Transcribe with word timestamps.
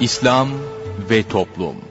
İslam 0.00 0.48
ve 1.10 1.22
Toplum 1.22 1.89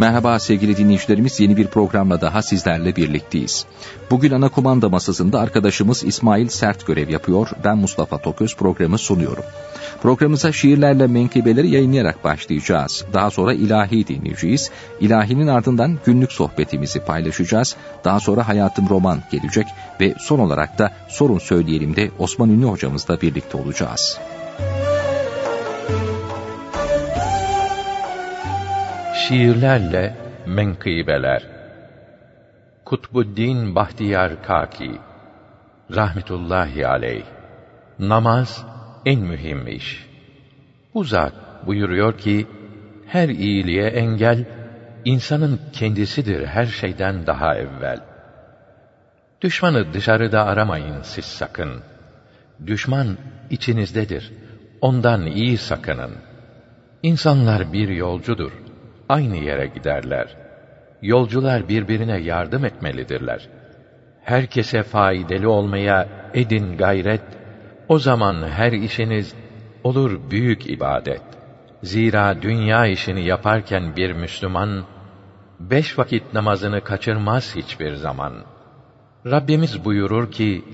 Merhaba 0.00 0.38
sevgili 0.38 0.76
dinleyicilerimiz 0.76 1.40
yeni 1.40 1.56
bir 1.56 1.66
programla 1.66 2.20
daha 2.20 2.42
sizlerle 2.42 2.96
birlikteyiz. 2.96 3.66
Bugün 4.10 4.30
ana 4.30 4.48
kumanda 4.48 4.88
masasında 4.88 5.40
arkadaşımız 5.40 6.04
İsmail 6.04 6.48
Sert 6.48 6.86
görev 6.86 7.08
yapıyor. 7.08 7.48
Ben 7.64 7.78
Mustafa 7.78 8.18
Toköz 8.18 8.56
programı 8.56 8.98
sunuyorum. 8.98 9.44
Programımıza 10.02 10.52
şiirlerle 10.52 11.06
menkıbeleri 11.06 11.70
yayınlayarak 11.70 12.24
başlayacağız. 12.24 13.04
Daha 13.12 13.30
sonra 13.30 13.52
ilahi 13.52 14.06
dinleyeceğiz. 14.06 14.70
İlahinin 15.00 15.46
ardından 15.46 15.98
günlük 16.04 16.32
sohbetimizi 16.32 17.00
paylaşacağız. 17.00 17.76
Daha 18.04 18.20
sonra 18.20 18.48
Hayatım 18.48 18.88
Roman 18.88 19.18
gelecek 19.30 19.66
ve 20.00 20.14
son 20.18 20.38
olarak 20.38 20.78
da 20.78 20.92
Sorun 21.08 21.38
Söyleyelim 21.38 21.96
de 21.96 22.10
Osman 22.18 22.50
Ünlü 22.50 22.66
hocamızla 22.66 23.20
birlikte 23.20 23.58
olacağız. 23.58 24.18
Şiirlerle 29.28 30.16
menkıbeler 30.46 31.42
Kutbuddin 32.84 33.74
Bahtiyar 33.74 34.42
Kaki 34.42 34.98
Rahmetullahi 35.94 36.86
aleyh 36.86 37.24
Namaz 37.98 38.66
en 39.06 39.20
mühim 39.20 39.68
iş. 39.68 40.06
Bu 40.94 41.04
buyuruyor 41.66 42.18
ki, 42.18 42.46
her 43.06 43.28
iyiliğe 43.28 43.86
engel, 43.86 44.44
insanın 45.04 45.60
kendisidir 45.72 46.46
her 46.46 46.66
şeyden 46.66 47.26
daha 47.26 47.54
evvel. 47.54 48.00
Düşmanı 49.42 49.92
dışarıda 49.94 50.44
aramayın 50.44 51.02
siz 51.02 51.24
sakın. 51.24 51.82
Düşman 52.66 53.18
içinizdedir, 53.50 54.32
ondan 54.80 55.26
iyi 55.26 55.58
sakının. 55.58 56.12
İnsanlar 57.02 57.72
bir 57.72 57.88
yolcudur, 57.88 58.52
aynı 59.08 59.36
yere 59.36 59.66
giderler. 59.66 60.36
Yolcular 61.02 61.68
birbirine 61.68 62.20
yardım 62.20 62.64
etmelidirler. 62.64 63.48
Herkese 64.22 64.82
faydalı 64.82 65.50
olmaya 65.50 66.08
edin 66.34 66.76
gayret, 66.76 67.22
o 67.88 67.98
zaman 67.98 68.48
her 68.48 68.72
işiniz 68.72 69.34
olur 69.84 70.30
büyük 70.30 70.70
ibadet. 70.70 71.22
Zira 71.82 72.42
dünya 72.42 72.86
işini 72.86 73.24
yaparken 73.24 73.96
bir 73.96 74.12
Müslüman, 74.12 74.84
beş 75.60 75.98
vakit 75.98 76.34
namazını 76.34 76.80
kaçırmaz 76.80 77.56
hiçbir 77.56 77.94
zaman. 77.94 78.32
Rabbimiz 79.26 79.84
buyurur 79.84 80.30
ki, 80.30 80.64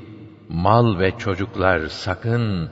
mal 0.48 0.98
ve 0.98 1.18
çocuklar 1.18 1.86
sakın 1.86 2.70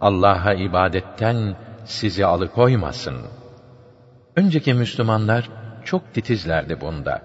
Allah'a 0.00 0.54
ibadetten 0.54 1.56
sizi 1.84 2.26
alıkoymasın.'' 2.26 3.45
Önceki 4.36 4.74
Müslümanlar 4.74 5.50
çok 5.84 6.14
titizlerdi 6.14 6.80
bunda. 6.80 7.22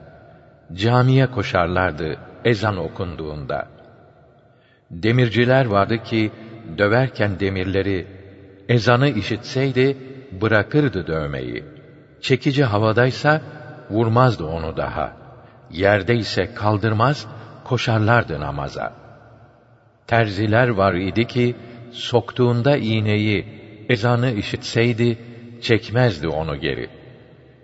Camiye 0.73 1.27
koşarlardı 1.27 2.17
ezan 2.45 2.77
okunduğunda. 2.77 3.67
Demirciler 4.91 5.65
vardı 5.65 6.03
ki 6.03 6.31
döverken 6.77 7.39
demirleri 7.39 8.07
ezanı 8.69 9.09
işitseydi 9.09 9.97
bırakırdı 10.41 11.07
dövmeyi. 11.07 11.63
Çekici 12.21 12.63
havadaysa 12.63 13.41
vurmazdı 13.89 14.43
onu 14.43 14.77
daha. 14.77 15.13
Yerde 15.71 16.15
ise 16.15 16.53
kaldırmaz, 16.53 17.27
koşarlardı 17.63 18.39
namaza. 18.39 18.93
Terziler 20.07 20.67
var 20.67 20.93
idi 20.93 21.27
ki 21.27 21.55
soktuğunda 21.91 22.77
iğneyi 22.77 23.45
ezanı 23.89 24.31
işitseydi 24.31 25.17
çekmezdi 25.61 26.27
onu 26.27 26.59
geri.'' 26.59 27.00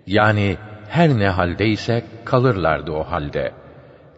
Yani 0.08 0.56
her 0.88 1.08
ne 1.18 1.28
haldeyse 1.28 2.04
kalırlardı 2.24 2.92
o 2.92 3.04
halde. 3.04 3.52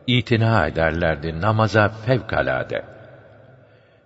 İtina 0.06 0.66
ederlerdi 0.66 1.40
namaza 1.40 1.88
fevkalade. 1.88 2.84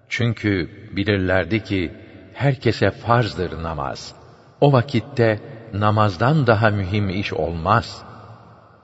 Çünkü 0.08 0.70
bilirlerdi 0.96 1.64
ki 1.64 1.92
herkese 2.34 2.90
farzdır 2.90 3.62
namaz. 3.62 4.14
O 4.60 4.72
vakitte 4.72 5.40
namazdan 5.72 6.46
daha 6.46 6.70
mühim 6.70 7.08
iş 7.08 7.32
olmaz. 7.32 8.04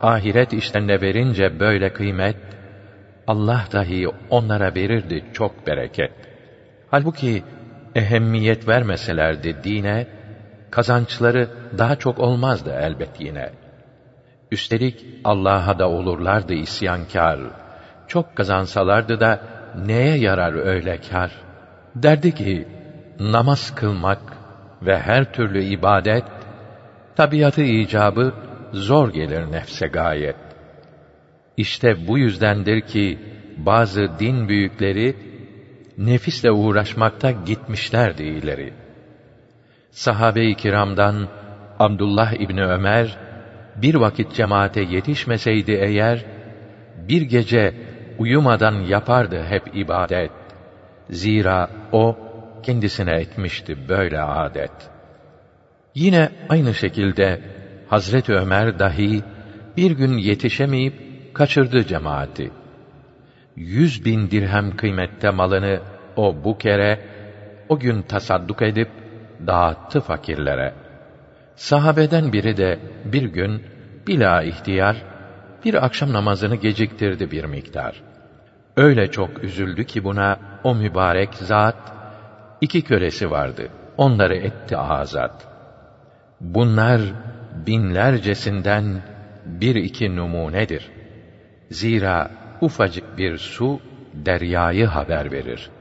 Ahiret 0.00 0.52
işlerine 0.52 1.00
verince 1.00 1.60
böyle 1.60 1.92
kıymet, 1.92 2.36
Allah 3.26 3.64
dahi 3.72 4.08
onlara 4.30 4.74
verirdi 4.74 5.24
çok 5.32 5.66
bereket. 5.66 6.12
Halbuki 6.90 7.44
ehemmiyet 7.94 8.68
vermeselerdi 8.68 9.56
dine, 9.64 10.06
kazançları 10.70 11.48
daha 11.78 11.96
çok 11.96 12.18
olmazdı 12.18 12.70
elbet 12.80 13.20
yine. 13.20 13.50
Üstelik 14.50 15.06
Allah'a 15.24 15.78
da 15.78 15.88
olurlardı 15.88 16.54
isyankar. 16.54 17.40
Çok 18.08 18.36
kazansalardı 18.36 19.20
da 19.20 19.40
neye 19.86 20.16
yarar 20.16 20.54
öyle 20.54 20.98
kar? 21.10 21.30
Derdi 21.94 22.34
ki, 22.34 22.68
namaz 23.20 23.74
kılmak 23.74 24.20
ve 24.82 24.98
her 24.98 25.32
türlü 25.32 25.62
ibadet, 25.62 26.24
tabiatı 27.16 27.62
icabı 27.62 28.34
zor 28.72 29.12
gelir 29.12 29.52
nefse 29.52 29.86
gayet. 29.86 30.36
İşte 31.56 32.08
bu 32.08 32.18
yüzdendir 32.18 32.80
ki, 32.80 33.18
bazı 33.56 34.08
din 34.18 34.48
büyükleri, 34.48 35.16
nefisle 35.98 36.50
uğraşmakta 36.50 37.30
gitmişlerdi 37.30 38.22
ileri.'' 38.22 38.79
Sahabe-i 39.90 40.54
kiramdan 40.54 41.28
Abdullah 41.78 42.32
İbni 42.32 42.64
Ömer 42.64 43.18
bir 43.76 43.94
vakit 43.94 44.34
cemaate 44.34 44.80
yetişmeseydi 44.80 45.72
eğer 45.72 46.24
bir 47.08 47.22
gece 47.22 47.74
uyumadan 48.18 48.74
yapardı 48.74 49.44
hep 49.48 49.76
ibadet. 49.76 50.30
Zira 51.10 51.70
o 51.92 52.18
kendisine 52.62 53.12
etmişti 53.12 53.88
böyle 53.88 54.20
adet. 54.20 54.90
Yine 55.94 56.28
aynı 56.48 56.74
şekilde 56.74 57.40
Hazreti 57.88 58.32
Ömer 58.32 58.78
dahi 58.78 59.22
bir 59.76 59.90
gün 59.90 60.18
yetişemeyip 60.18 60.94
kaçırdı 61.34 61.84
cemaati. 61.86 62.50
Yüz 63.56 64.04
bin 64.04 64.30
dirhem 64.30 64.76
kıymette 64.76 65.30
malını 65.30 65.80
o 66.16 66.44
bu 66.44 66.58
kere 66.58 67.00
o 67.68 67.78
gün 67.78 68.02
tasadduk 68.02 68.62
edip 68.62 68.88
dağıttı 69.46 70.00
fakirlere. 70.00 70.74
Sahabeden 71.56 72.32
biri 72.32 72.56
de 72.56 72.78
bir 73.04 73.22
gün 73.22 73.62
bila 74.06 74.42
ihtiyar 74.42 74.96
bir 75.64 75.84
akşam 75.84 76.12
namazını 76.12 76.56
geciktirdi 76.56 77.30
bir 77.30 77.44
miktar. 77.44 78.02
Öyle 78.76 79.10
çok 79.10 79.44
üzüldü 79.44 79.84
ki 79.84 80.04
buna 80.04 80.38
o 80.64 80.74
mübarek 80.74 81.34
zat 81.34 81.92
iki 82.60 82.82
kölesi 82.82 83.30
vardı. 83.30 83.68
Onları 83.96 84.36
etti 84.36 84.76
azat. 84.76 85.48
Bunlar 86.40 87.00
binlercesinden 87.66 89.02
bir 89.46 89.74
iki 89.74 90.16
numunedir. 90.16 90.90
Zira 91.70 92.30
ufacık 92.60 93.18
bir 93.18 93.38
su 93.38 93.80
deryayı 94.14 94.86
haber 94.86 95.32
verir.'' 95.32 95.80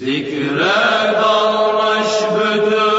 Zikre 0.00 0.74
dalmış 1.12 2.08
bütün 2.34 2.89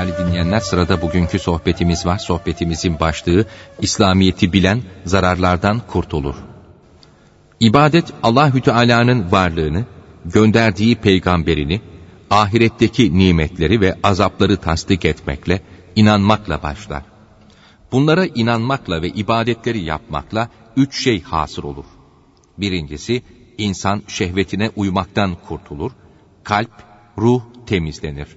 Değerli 0.00 0.18
dinleyenler 0.18 0.60
sırada 0.60 1.02
bugünkü 1.02 1.38
sohbetimiz 1.38 2.06
var. 2.06 2.18
Sohbetimizin 2.18 3.00
başlığı 3.00 3.44
İslamiyeti 3.80 4.52
bilen 4.52 4.82
zararlardan 5.04 5.82
kurtulur. 5.86 6.34
İbadet 7.60 8.12
Allahü 8.22 8.60
Teala'nın 8.60 9.32
varlığını, 9.32 9.84
gönderdiği 10.24 10.96
peygamberini, 10.96 11.80
ahiretteki 12.30 13.18
nimetleri 13.18 13.80
ve 13.80 13.98
azapları 14.02 14.56
tasdik 14.56 15.04
etmekle, 15.04 15.62
inanmakla 15.96 16.62
başlar. 16.62 17.02
Bunlara 17.92 18.26
inanmakla 18.26 19.02
ve 19.02 19.08
ibadetleri 19.08 19.80
yapmakla 19.80 20.48
üç 20.76 21.04
şey 21.04 21.22
hasıl 21.22 21.62
olur. 21.62 21.84
Birincisi, 22.58 23.22
insan 23.58 24.02
şehvetine 24.08 24.70
uymaktan 24.76 25.36
kurtulur, 25.48 25.92
kalp, 26.44 26.72
ruh 27.18 27.42
temizlenir. 27.66 28.28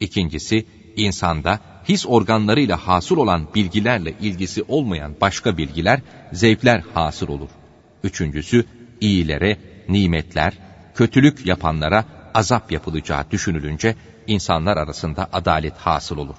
İkincisi, 0.00 0.66
insanda 1.00 1.60
his 1.88 2.06
organlarıyla 2.06 2.76
hasıl 2.76 3.16
olan 3.16 3.46
bilgilerle 3.54 4.14
ilgisi 4.20 4.64
olmayan 4.68 5.14
başka 5.20 5.56
bilgiler, 5.56 6.00
zevkler 6.32 6.82
hasıl 6.94 7.28
olur. 7.28 7.48
Üçüncüsü, 8.04 8.64
iyilere, 9.00 9.56
nimetler, 9.88 10.52
kötülük 10.94 11.46
yapanlara 11.46 12.04
azap 12.34 12.72
yapılacağı 12.72 13.30
düşünülünce 13.30 13.94
insanlar 14.26 14.76
arasında 14.76 15.28
adalet 15.32 15.76
hasıl 15.76 16.18
olur. 16.18 16.36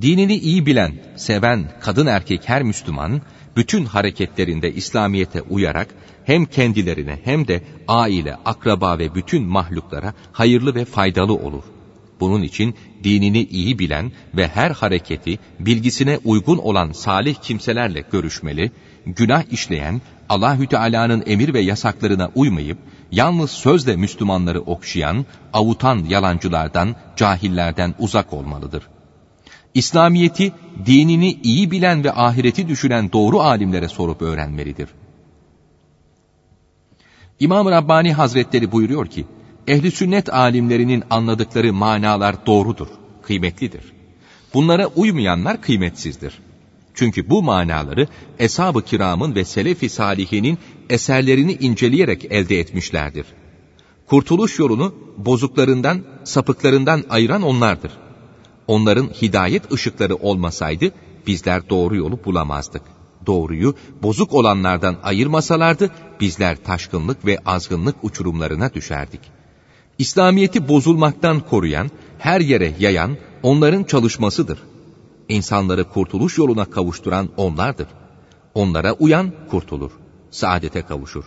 Dinini 0.00 0.36
iyi 0.36 0.66
bilen, 0.66 0.94
seven 1.16 1.64
kadın 1.80 2.06
erkek 2.06 2.48
her 2.48 2.62
Müslüman, 2.62 3.22
bütün 3.56 3.84
hareketlerinde 3.84 4.72
İslamiyet'e 4.72 5.42
uyarak 5.42 5.88
hem 6.24 6.44
kendilerine 6.44 7.18
hem 7.24 7.48
de 7.48 7.62
aile, 7.88 8.34
akraba 8.44 8.98
ve 8.98 9.14
bütün 9.14 9.44
mahluklara 9.44 10.14
hayırlı 10.32 10.74
ve 10.74 10.84
faydalı 10.84 11.34
olur. 11.34 11.62
Bunun 12.20 12.42
için 12.42 12.74
dinini 13.04 13.42
iyi 13.42 13.78
bilen 13.78 14.12
ve 14.36 14.48
her 14.48 14.70
hareketi 14.70 15.38
bilgisine 15.60 16.18
uygun 16.24 16.58
olan 16.58 16.92
salih 16.92 17.34
kimselerle 17.34 18.04
görüşmeli, 18.12 18.72
günah 19.06 19.52
işleyen, 19.52 20.00
Allahü 20.28 20.66
Teala'nın 20.66 21.22
emir 21.26 21.54
ve 21.54 21.60
yasaklarına 21.60 22.30
uymayıp 22.34 22.78
yalnız 23.12 23.50
sözle 23.50 23.96
Müslümanları 23.96 24.60
okşayan, 24.60 25.26
avutan 25.52 26.04
yalancılardan, 26.08 26.96
cahillerden 27.16 27.94
uzak 27.98 28.32
olmalıdır. 28.32 28.82
İslamiyeti 29.74 30.52
dinini 30.86 31.32
iyi 31.42 31.70
bilen 31.70 32.04
ve 32.04 32.12
ahireti 32.12 32.68
düşünen 32.68 33.12
doğru 33.12 33.40
alimlere 33.40 33.88
sorup 33.88 34.22
öğrenmelidir. 34.22 34.88
İmam-ı 37.40 37.70
Rabbani 37.70 38.12
Hazretleri 38.12 38.72
buyuruyor 38.72 39.06
ki, 39.06 39.26
ehli 39.68 39.90
sünnet 39.90 40.34
alimlerinin 40.34 41.04
anladıkları 41.10 41.72
manalar 41.72 42.46
doğrudur, 42.46 42.88
kıymetlidir. 43.22 43.82
Bunlara 44.54 44.86
uymayanlar 44.86 45.62
kıymetsizdir. 45.62 46.38
Çünkü 46.94 47.30
bu 47.30 47.42
manaları 47.42 48.08
eshab-ı 48.38 48.82
kiramın 48.82 49.34
ve 49.34 49.44
selef-i 49.44 49.88
salihinin 49.88 50.58
eserlerini 50.90 51.52
inceleyerek 51.52 52.24
elde 52.24 52.60
etmişlerdir. 52.60 53.26
Kurtuluş 54.06 54.58
yolunu 54.58 54.94
bozuklarından, 55.16 56.04
sapıklarından 56.24 57.04
ayıran 57.10 57.42
onlardır. 57.42 57.92
Onların 58.66 59.06
hidayet 59.22 59.72
ışıkları 59.72 60.16
olmasaydı 60.16 60.90
bizler 61.26 61.70
doğru 61.70 61.96
yolu 61.96 62.24
bulamazdık. 62.24 62.82
Doğruyu 63.26 63.74
bozuk 64.02 64.34
olanlardan 64.34 64.96
ayırmasalardı 65.02 65.90
bizler 66.20 66.56
taşkınlık 66.64 67.26
ve 67.26 67.38
azgınlık 67.46 67.96
uçurumlarına 68.02 68.74
düşerdik. 68.74 69.37
İslamiyeti 69.98 70.68
bozulmaktan 70.68 71.40
koruyan, 71.40 71.90
her 72.18 72.40
yere 72.40 72.74
yayan 72.78 73.16
onların 73.42 73.84
çalışmasıdır. 73.84 74.58
İnsanları 75.28 75.84
kurtuluş 75.84 76.38
yoluna 76.38 76.64
kavuşturan 76.64 77.28
onlardır. 77.36 77.86
Onlara 78.54 78.92
uyan 78.92 79.32
kurtulur, 79.50 79.90
saadete 80.30 80.82
kavuşur. 80.82 81.24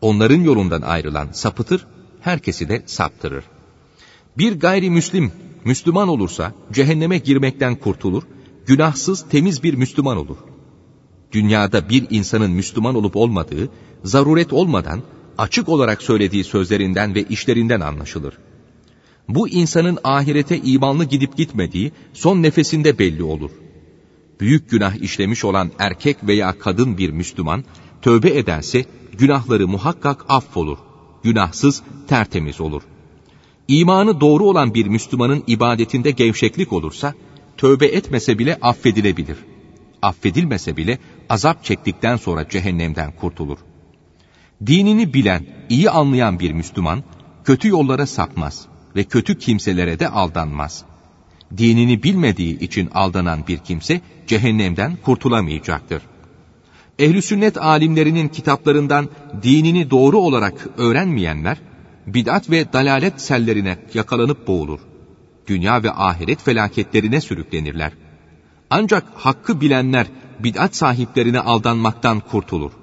Onların 0.00 0.40
yolundan 0.40 0.82
ayrılan 0.82 1.28
sapıtır, 1.32 1.86
herkesi 2.20 2.68
de 2.68 2.82
saptırır. 2.86 3.44
Bir 4.38 4.60
gayrimüslim 4.60 5.32
Müslüman 5.64 6.08
olursa 6.08 6.52
cehenneme 6.72 7.18
girmekten 7.18 7.76
kurtulur, 7.76 8.22
günahsız 8.66 9.24
temiz 9.30 9.62
bir 9.62 9.74
Müslüman 9.74 10.16
olur. 10.16 10.36
Dünyada 11.32 11.88
bir 11.88 12.06
insanın 12.10 12.50
Müslüman 12.50 12.94
olup 12.94 13.16
olmadığı, 13.16 13.68
zaruret 14.04 14.52
olmadan 14.52 15.02
açık 15.42 15.68
olarak 15.68 16.02
söylediği 16.02 16.44
sözlerinden 16.44 17.14
ve 17.14 17.22
işlerinden 17.22 17.80
anlaşılır. 17.80 18.38
Bu 19.28 19.48
insanın 19.48 19.98
ahirete 20.04 20.58
imanlı 20.58 21.04
gidip 21.04 21.36
gitmediği 21.36 21.92
son 22.12 22.42
nefesinde 22.42 22.98
belli 22.98 23.22
olur. 23.22 23.50
Büyük 24.40 24.70
günah 24.70 24.94
işlemiş 24.94 25.44
olan 25.44 25.70
erkek 25.78 26.16
veya 26.26 26.58
kadın 26.58 26.98
bir 26.98 27.10
Müslüman, 27.10 27.64
tövbe 28.02 28.30
ederse 28.38 28.84
günahları 29.18 29.68
muhakkak 29.68 30.24
affolur. 30.28 30.78
Günahsız, 31.22 31.82
tertemiz 32.08 32.60
olur. 32.60 32.82
İmanı 33.68 34.20
doğru 34.20 34.44
olan 34.44 34.74
bir 34.74 34.86
Müslümanın 34.86 35.44
ibadetinde 35.46 36.10
gevşeklik 36.10 36.72
olursa, 36.72 37.14
tövbe 37.56 37.86
etmese 37.86 38.38
bile 38.38 38.58
affedilebilir. 38.62 39.36
Affedilmese 40.02 40.76
bile 40.76 40.98
azap 41.28 41.64
çektikten 41.64 42.16
sonra 42.16 42.48
cehennemden 42.48 43.12
kurtulur. 43.12 43.58
Dinini 44.66 45.14
bilen, 45.14 45.46
iyi 45.68 45.90
anlayan 45.90 46.40
bir 46.40 46.52
Müslüman, 46.52 47.02
kötü 47.44 47.68
yollara 47.68 48.06
sapmaz 48.06 48.66
ve 48.96 49.04
kötü 49.04 49.38
kimselere 49.38 49.98
de 49.98 50.08
aldanmaz. 50.08 50.84
Dinini 51.56 52.02
bilmediği 52.02 52.58
için 52.58 52.88
aldanan 52.94 53.46
bir 53.48 53.58
kimse, 53.58 54.00
cehennemden 54.26 54.96
kurtulamayacaktır. 54.96 56.02
Ehl-i 56.98 57.22
sünnet 57.22 57.56
alimlerinin 57.62 58.28
kitaplarından 58.28 59.08
dinini 59.42 59.90
doğru 59.90 60.18
olarak 60.18 60.68
öğrenmeyenler, 60.76 61.56
bid'at 62.06 62.50
ve 62.50 62.72
dalalet 62.72 63.20
sellerine 63.20 63.78
yakalanıp 63.94 64.46
boğulur. 64.46 64.80
Dünya 65.46 65.82
ve 65.82 65.90
ahiret 65.90 66.42
felaketlerine 66.42 67.20
sürüklenirler. 67.20 67.92
Ancak 68.70 69.04
hakkı 69.14 69.60
bilenler 69.60 70.06
bid'at 70.40 70.76
sahiplerine 70.76 71.40
aldanmaktan 71.40 72.20
kurtulur. 72.20 72.81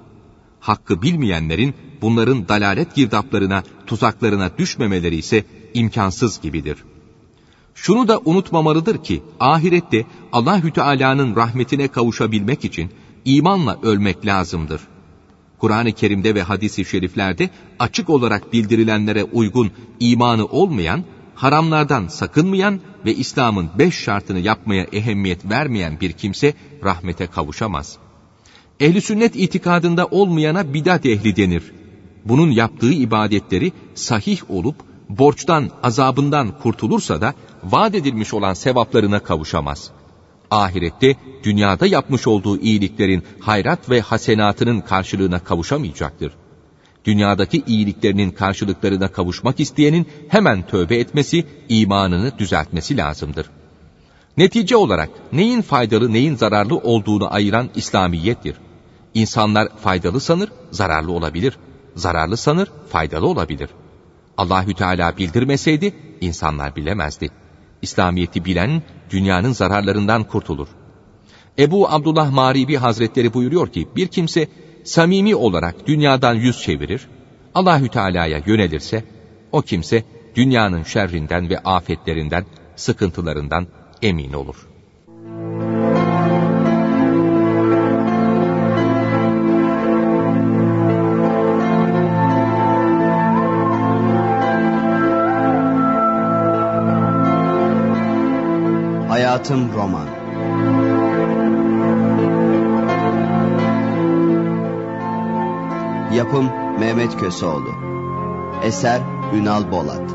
Hakkı 0.60 1.02
bilmeyenlerin 1.02 1.74
bunların 2.02 2.48
dalalet 2.48 2.94
girdaplarına, 2.94 3.62
tuzaklarına 3.86 4.50
düşmemeleri 4.58 5.16
ise 5.16 5.44
imkansız 5.74 6.40
gibidir. 6.40 6.84
Şunu 7.74 8.08
da 8.08 8.20
unutmamalıdır 8.24 9.02
ki 9.04 9.22
ahirette 9.40 10.06
Allahü 10.32 10.72
Teala'nın 10.72 11.36
rahmetine 11.36 11.88
kavuşabilmek 11.88 12.64
için 12.64 12.90
imanla 13.24 13.78
ölmek 13.82 14.26
lazımdır. 14.26 14.80
Kur'an-ı 15.58 15.92
Kerim'de 15.92 16.34
ve 16.34 16.42
hadis-i 16.42 16.84
şeriflerde 16.84 17.50
açık 17.78 18.10
olarak 18.10 18.52
bildirilenlere 18.52 19.24
uygun 19.24 19.70
imanı 20.00 20.46
olmayan, 20.46 21.04
haramlardan 21.34 22.08
sakınmayan 22.08 22.80
ve 23.04 23.14
İslam'ın 23.14 23.70
beş 23.78 23.94
şartını 23.94 24.38
yapmaya 24.38 24.84
ehemmiyet 24.92 25.50
vermeyen 25.50 26.00
bir 26.00 26.12
kimse 26.12 26.54
rahmete 26.84 27.26
kavuşamaz. 27.26 27.98
Ehli 28.80 29.00
sünnet 29.00 29.36
itikadında 29.36 30.06
olmayana 30.06 30.74
bidat 30.74 31.06
ehli 31.06 31.36
denir. 31.36 31.72
Bunun 32.24 32.50
yaptığı 32.50 32.92
ibadetleri 32.92 33.72
sahih 33.94 34.50
olup 34.50 34.76
borçtan, 35.08 35.70
azabından 35.82 36.58
kurtulursa 36.62 37.20
da 37.20 37.34
vaat 37.64 37.94
edilmiş 37.94 38.34
olan 38.34 38.54
sevaplarına 38.54 39.20
kavuşamaz. 39.20 39.90
Ahirette 40.50 41.16
dünyada 41.44 41.86
yapmış 41.86 42.26
olduğu 42.26 42.58
iyiliklerin 42.58 43.22
hayrat 43.40 43.90
ve 43.90 44.00
hasenatının 44.00 44.80
karşılığına 44.80 45.38
kavuşamayacaktır. 45.38 46.32
Dünyadaki 47.04 47.62
iyiliklerinin 47.66 48.30
karşılıklarına 48.30 49.08
kavuşmak 49.08 49.60
isteyenin 49.60 50.06
hemen 50.28 50.66
tövbe 50.66 50.96
etmesi, 50.96 51.44
imanını 51.68 52.38
düzeltmesi 52.38 52.96
lazımdır. 52.96 53.50
Netice 54.36 54.76
olarak 54.76 55.10
neyin 55.32 55.62
faydalı 55.62 56.12
neyin 56.12 56.36
zararlı 56.36 56.76
olduğunu 56.76 57.34
ayıran 57.34 57.70
İslamiyettir. 57.74 58.56
İnsanlar 59.14 59.68
faydalı 59.76 60.20
sanır, 60.20 60.52
zararlı 60.70 61.12
olabilir. 61.12 61.58
Zararlı 61.96 62.36
sanır, 62.36 62.68
faydalı 62.88 63.26
olabilir. 63.26 63.70
Allahü 64.36 64.74
Teala 64.74 65.16
bildirmeseydi 65.16 65.94
insanlar 66.20 66.76
bilemezdi. 66.76 67.30
İslamiyeti 67.82 68.44
bilen 68.44 68.82
dünyanın 69.10 69.52
zararlarından 69.52 70.24
kurtulur. 70.24 70.68
Ebu 71.58 71.88
Abdullah 71.88 72.30
Maribi 72.30 72.76
Hazretleri 72.76 73.34
buyuruyor 73.34 73.68
ki 73.68 73.88
bir 73.96 74.08
kimse 74.08 74.48
samimi 74.84 75.34
olarak 75.34 75.86
dünyadan 75.86 76.34
yüz 76.34 76.62
çevirir, 76.62 77.08
Allahü 77.54 77.88
Teala'ya 77.88 78.42
yönelirse 78.46 79.04
o 79.52 79.62
kimse 79.62 80.04
dünyanın 80.34 80.82
şerrinden 80.82 81.50
ve 81.50 81.58
afetlerinden, 81.58 82.44
sıkıntılarından 82.76 83.66
emin 84.02 84.32
olur. 84.32 84.56
Hayatım 99.40 99.72
Roman. 99.72 100.06
Yapım 106.14 106.50
Mehmet 106.80 107.20
Köseoğlu. 107.20 107.74
Eser 108.64 109.00
Ünal 109.34 109.72
Bolat. 109.72 110.02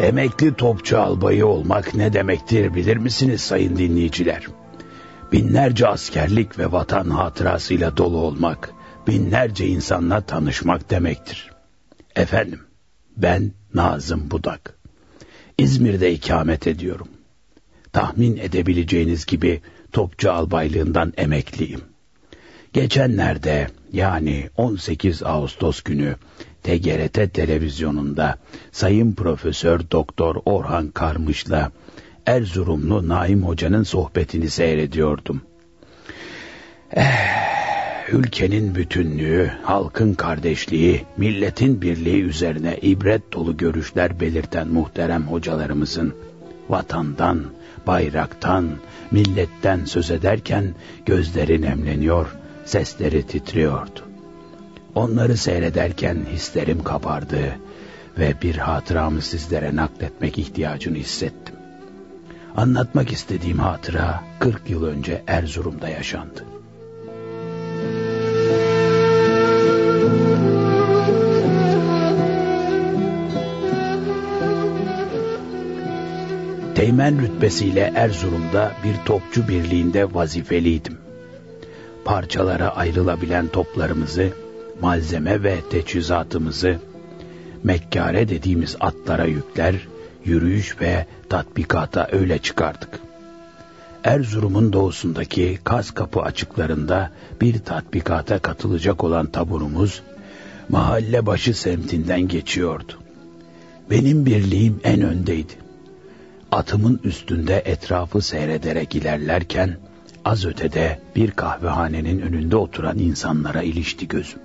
Emekli 0.00 0.54
topçu 0.54 0.98
albayı 1.00 1.46
olmak 1.46 1.94
ne 1.94 2.12
demektir 2.12 2.74
bilir 2.74 2.96
misiniz 2.96 3.40
sayın 3.40 3.76
dinleyiciler? 3.76 4.46
Binlerce 5.32 5.88
askerlik 5.88 6.58
ve 6.58 6.72
vatan 6.72 7.10
hatırasıyla 7.10 7.96
dolu 7.96 8.16
olmak, 8.16 8.74
binlerce 9.06 9.66
insanla 9.66 10.20
tanışmak 10.20 10.90
demektir. 10.90 11.50
Efendim, 12.16 12.60
ben 13.16 13.52
Nazım 13.74 14.30
Budak. 14.30 14.74
İzmir'de 15.58 16.12
ikamet 16.12 16.66
ediyorum. 16.66 17.08
Tahmin 17.92 18.36
edebileceğiniz 18.36 19.26
gibi 19.26 19.60
topçu 19.92 20.32
albaylığından 20.32 21.12
emekliyim. 21.16 21.80
Geçenlerde 22.72 23.68
yani 23.92 24.50
18 24.56 25.22
Ağustos 25.22 25.82
günü 25.82 26.16
TGRT 26.62 27.34
televizyonunda 27.34 28.38
Sayın 28.72 29.12
Profesör 29.12 29.80
Doktor 29.90 30.36
Orhan 30.44 30.88
Karmış'la 30.88 31.72
Erzurumlu 32.26 33.08
Naim 33.08 33.42
Hoca'nın 33.42 33.82
sohbetini 33.82 34.50
seyrediyordum. 34.50 35.42
Eh, 36.96 37.41
ülkenin 38.08 38.74
bütünlüğü, 38.74 39.50
halkın 39.62 40.14
kardeşliği, 40.14 41.04
milletin 41.16 41.82
birliği 41.82 42.22
üzerine 42.22 42.76
ibret 42.82 43.32
dolu 43.32 43.56
görüşler 43.56 44.20
belirten 44.20 44.68
muhterem 44.68 45.22
hocalarımızın 45.22 46.14
vatandan, 46.68 47.44
bayraktan, 47.86 48.70
milletten 49.10 49.84
söz 49.84 50.10
ederken 50.10 50.74
gözleri 51.06 51.62
nemleniyor, 51.62 52.36
sesleri 52.64 53.26
titriyordu. 53.26 54.00
Onları 54.94 55.36
seyrederken 55.36 56.18
hislerim 56.32 56.82
kabardı 56.82 57.56
ve 58.18 58.34
bir 58.42 58.56
hatıramı 58.56 59.22
sizlere 59.22 59.76
nakletmek 59.76 60.38
ihtiyacını 60.38 60.96
hissettim. 60.96 61.54
Anlatmak 62.56 63.12
istediğim 63.12 63.58
hatıra 63.58 64.20
40 64.38 64.70
yıl 64.70 64.84
önce 64.84 65.22
Erzurum'da 65.26 65.88
yaşandı. 65.88 66.51
Teğmen 76.82 77.22
rütbesiyle 77.22 77.92
Erzurum'da 77.94 78.72
bir 78.84 79.06
topçu 79.06 79.48
birliğinde 79.48 80.14
vazifeliydim. 80.14 80.98
Parçalara 82.04 82.68
ayrılabilen 82.68 83.48
toplarımızı, 83.48 84.30
malzeme 84.80 85.42
ve 85.42 85.56
teçhizatımızı, 85.70 86.78
mekkare 87.62 88.28
dediğimiz 88.28 88.76
atlara 88.80 89.24
yükler, 89.24 89.74
yürüyüş 90.24 90.80
ve 90.80 91.06
tatbikata 91.28 92.08
öyle 92.12 92.38
çıkardık. 92.38 93.00
Erzurum'un 94.04 94.72
doğusundaki 94.72 95.58
Kaz 95.64 95.90
Kapı 95.90 96.20
açıklarında 96.20 97.10
bir 97.40 97.58
tatbikata 97.58 98.38
katılacak 98.38 99.04
olan 99.04 99.26
taburumuz, 99.26 100.02
mahalle 100.68 101.26
başı 101.26 101.54
semtinden 101.54 102.28
geçiyordu. 102.28 102.92
Benim 103.90 104.26
birliğim 104.26 104.80
en 104.84 105.02
öndeydi. 105.02 105.61
Atımın 106.52 107.00
üstünde 107.04 107.62
etrafı 107.64 108.22
seyrederek 108.22 108.94
ilerlerken, 108.94 109.76
az 110.24 110.46
ötede 110.46 111.00
bir 111.16 111.30
kahvehanenin 111.30 112.20
önünde 112.20 112.56
oturan 112.56 112.98
insanlara 112.98 113.62
ilişti 113.62 114.08
gözüm. 114.08 114.38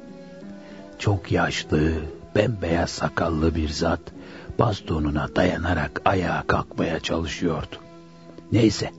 Çok 0.99 1.31
yaşlı, 1.31 1.91
bembeyaz 2.35 2.89
sakallı 2.89 3.55
bir 3.55 3.69
zat, 3.69 3.99
bastonuna 4.59 5.29
dayanarak 5.35 6.01
ayağa 6.05 6.43
kalkmaya 6.47 6.99
çalışıyordu. 6.99 7.75
Neyse, 8.51 8.91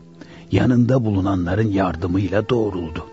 yanında 0.52 1.04
bulunanların 1.04 1.68
yardımıyla 1.68 2.48
doğruldu. 2.48 3.06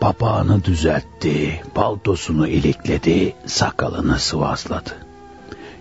Papağanı 0.00 0.64
düzeltti, 0.64 1.62
paltosunu 1.74 2.48
ilikledi, 2.48 3.34
sakalını 3.46 4.18
sıvazladı. 4.18 5.09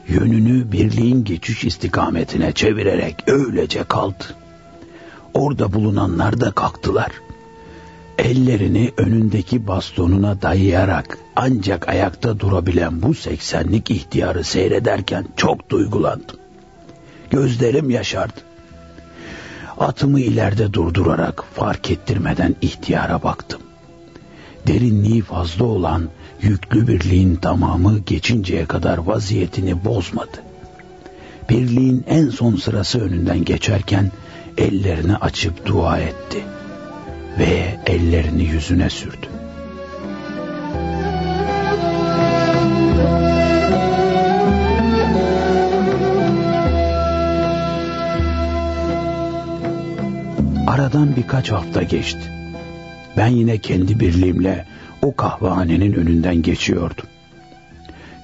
Yönünü 0.10 0.72
birliğin 0.72 1.24
geçiş 1.24 1.64
istikametine 1.64 2.52
çevirerek 2.52 3.16
öylece 3.28 3.84
kaldı. 3.84 4.24
Orada 5.34 5.74
bulunanlar 5.74 6.42
da 6.42 6.52
kalktılar. 6.52 7.12
Ellerini 8.18 8.92
önündeki 8.98 9.68
bastonuna 9.68 10.42
dayayarak 10.42 11.18
ancak 11.36 11.90
ayakta 11.90 12.40
durabilen 12.40 13.02
bu 13.02 13.14
seksenlik 13.14 13.92
ihtiyarı 13.92 14.44
seyrederken 14.44 15.26
çok 15.36 15.70
duygulandım. 15.70 16.38
Gözlerim 17.30 17.90
yaşardı. 17.90 18.40
Atımı 19.80 20.20
ileride 20.20 20.74
durdurarak 20.74 21.44
fark 21.54 21.92
ettirmeden 21.92 22.56
ihtiyara 22.62 23.24
baktım. 23.24 23.62
Derinliği 24.68 25.22
fazla 25.22 25.66
olan 25.66 26.10
yüklü 26.42 26.88
birliğin 26.88 27.36
tamamı 27.36 28.00
geçinceye 28.00 28.66
kadar 28.66 28.98
vaziyetini 28.98 29.86
bozmadı. 29.86 30.44
Birliğin 31.50 32.06
en 32.08 32.30
son 32.30 32.56
sırası 32.56 33.02
önünden 33.02 33.46
geçerken 33.46 34.12
ellerini 34.58 35.16
açıp 35.16 35.66
dua 35.66 36.00
etti 36.00 36.44
ve 37.40 37.80
ellerini 37.86 38.44
yüzüne 38.44 38.90
sürdü. 38.90 39.28
Aradan 50.68 51.16
birkaç 51.16 51.52
hafta 51.52 51.84
geçti. 51.84 52.32
Ben 53.18 53.28
yine 53.28 53.58
kendi 53.58 54.00
birliğimle 54.00 54.66
o 55.02 55.16
kahvehanenin 55.16 55.94
önünden 55.94 56.42
geçiyordum. 56.42 57.06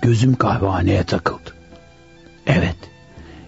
Gözüm 0.02 0.36
kahvehaneye 0.36 1.04
takıldı. 1.04 1.56
Evet, 2.48 2.76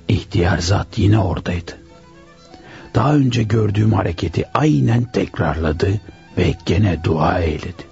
ihtiyar 0.07 0.57
zat 0.57 0.97
yine 0.97 1.19
oradaydı. 1.19 1.71
Daha 2.95 3.15
önce 3.15 3.43
gördüğüm 3.43 3.93
hareketi 3.93 4.45
aynen 4.53 5.03
tekrarladı 5.03 5.89
ve 6.37 6.53
gene 6.65 7.03
dua 7.03 7.39
eyledi. 7.39 7.87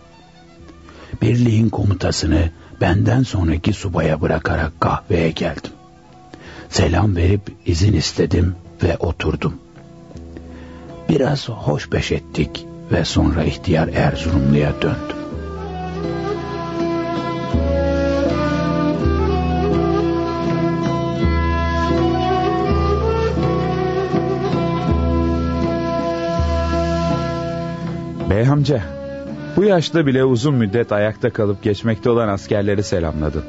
Birliğin 1.21 1.69
komutasını 1.69 2.49
benden 2.81 3.23
sonraki 3.23 3.73
subaya 3.73 4.21
bırakarak 4.21 4.81
kahveye 4.81 5.31
geldim. 5.31 5.71
Selam 6.69 7.15
verip 7.15 7.41
izin 7.65 7.93
istedim 7.93 8.55
ve 8.83 8.97
oturdum. 8.97 9.53
Biraz 11.09 11.49
hoşbeş 11.49 12.11
ettik 12.11 12.65
ve 12.91 13.05
sonra 13.05 13.43
ihtiyar 13.43 13.87
Erzurumlu'ya 13.87 14.81
döndüm. 14.81 15.24
Bey 28.35 28.47
amca, 28.47 28.81
bu 29.55 29.63
yaşta 29.63 30.05
bile 30.05 30.23
uzun 30.23 30.55
müddet 30.55 30.91
ayakta 30.91 31.29
kalıp 31.29 31.63
geçmekte 31.63 32.09
olan 32.09 32.27
askerleri 32.27 32.83
selamladın. 32.83 33.43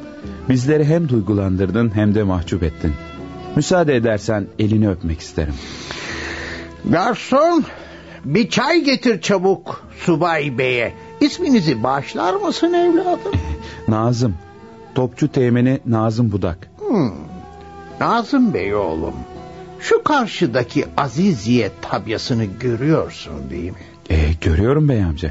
Bizleri 0.48 0.84
hem 0.84 1.08
duygulandırdın 1.08 1.94
hem 1.94 2.14
de 2.14 2.22
mahcup 2.22 2.62
ettin. 2.62 2.92
Müsaade 3.56 3.96
edersen 3.96 4.46
elini 4.58 4.90
öpmek 4.90 5.20
isterim. 5.20 5.54
Garson 6.84 7.64
bir 8.24 8.50
çay 8.50 8.84
getir 8.84 9.20
çabuk 9.20 9.88
Subay 9.98 10.58
Bey'e. 10.58 10.94
İsminizi 11.20 11.82
bağışlar 11.82 12.34
mısın 12.34 12.72
evladım? 12.72 13.32
Nazım, 13.88 14.34
topçu 14.94 15.32
teğmeni 15.32 15.80
Nazım 15.86 16.32
Budak. 16.32 16.70
Hmm. 16.88 17.12
Nazım 18.00 18.54
Bey 18.54 18.74
oğlum. 18.74 19.14
Şu 19.80 20.02
karşıdaki 20.02 20.84
Aziziye 20.96 21.70
tabyasını 21.82 22.44
görüyorsun 22.44 23.50
değil 23.50 23.70
mi? 23.70 23.95
E, 24.10 24.32
görüyorum 24.40 24.88
bey 24.88 25.04
amca. 25.04 25.30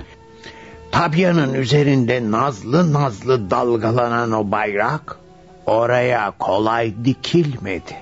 Tabyanın 0.91 1.53
üzerinde 1.53 2.31
nazlı 2.31 2.93
nazlı 2.93 3.51
dalgalanan 3.51 4.31
o 4.31 4.51
bayrak 4.51 5.17
oraya 5.65 6.31
kolay 6.39 6.93
dikilmedi. 7.05 7.95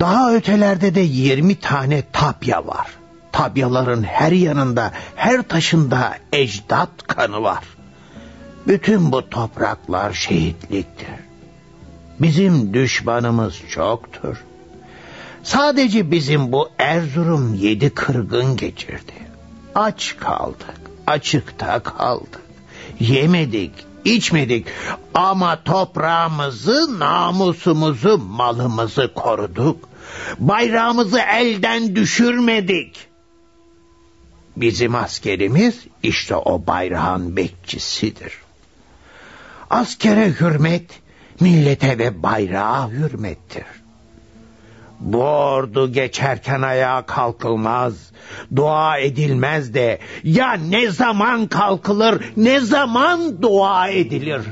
Daha 0.00 0.34
ötelerde 0.34 0.94
de 0.94 1.00
yirmi 1.00 1.60
tane 1.60 2.02
tabya 2.12 2.66
var. 2.66 2.86
Tabyaların 3.32 4.02
her 4.02 4.32
yanında, 4.32 4.92
her 5.16 5.42
taşında 5.42 6.18
ecdat 6.32 7.06
kanı 7.06 7.42
var. 7.42 7.64
Bütün 8.66 9.12
bu 9.12 9.30
topraklar 9.30 10.12
şehitliktir. 10.12 11.08
Bizim 12.20 12.74
düşmanımız 12.74 13.62
çoktur. 13.70 14.36
Sadece 15.46 16.10
bizim 16.10 16.52
bu 16.52 16.68
Erzurum 16.78 17.54
yedi 17.54 17.90
kırgın 17.90 18.56
geçirdi. 18.56 19.12
Aç 19.74 20.16
kaldık, 20.16 20.80
açıkta 21.06 21.82
kaldık. 21.82 22.40
Yemedik, 23.00 23.72
içmedik 24.04 24.66
ama 25.14 25.62
toprağımızı, 25.62 26.98
namusumuzu, 26.98 28.18
malımızı 28.18 29.14
koruduk. 29.14 29.88
Bayrağımızı 30.38 31.18
elden 31.18 31.96
düşürmedik. 31.96 33.06
Bizim 34.56 34.94
askerimiz 34.94 35.86
işte 36.02 36.36
o 36.36 36.66
bayrağın 36.66 37.36
bekçisidir. 37.36 38.32
Askere 39.70 40.28
hürmet, 40.40 41.00
millete 41.40 41.98
ve 41.98 42.22
bayrağa 42.22 42.90
hürmettir. 42.90 43.64
Bu 45.00 45.22
ordu 45.22 45.92
geçerken 45.92 46.62
ayağa 46.62 47.06
kalkılmaz, 47.06 48.12
dua 48.56 48.98
edilmez 48.98 49.74
de 49.74 49.98
ya 50.24 50.52
ne 50.52 50.90
zaman 50.90 51.46
kalkılır, 51.46 52.24
ne 52.36 52.60
zaman 52.60 53.42
dua 53.42 53.88
edilir? 53.88 54.42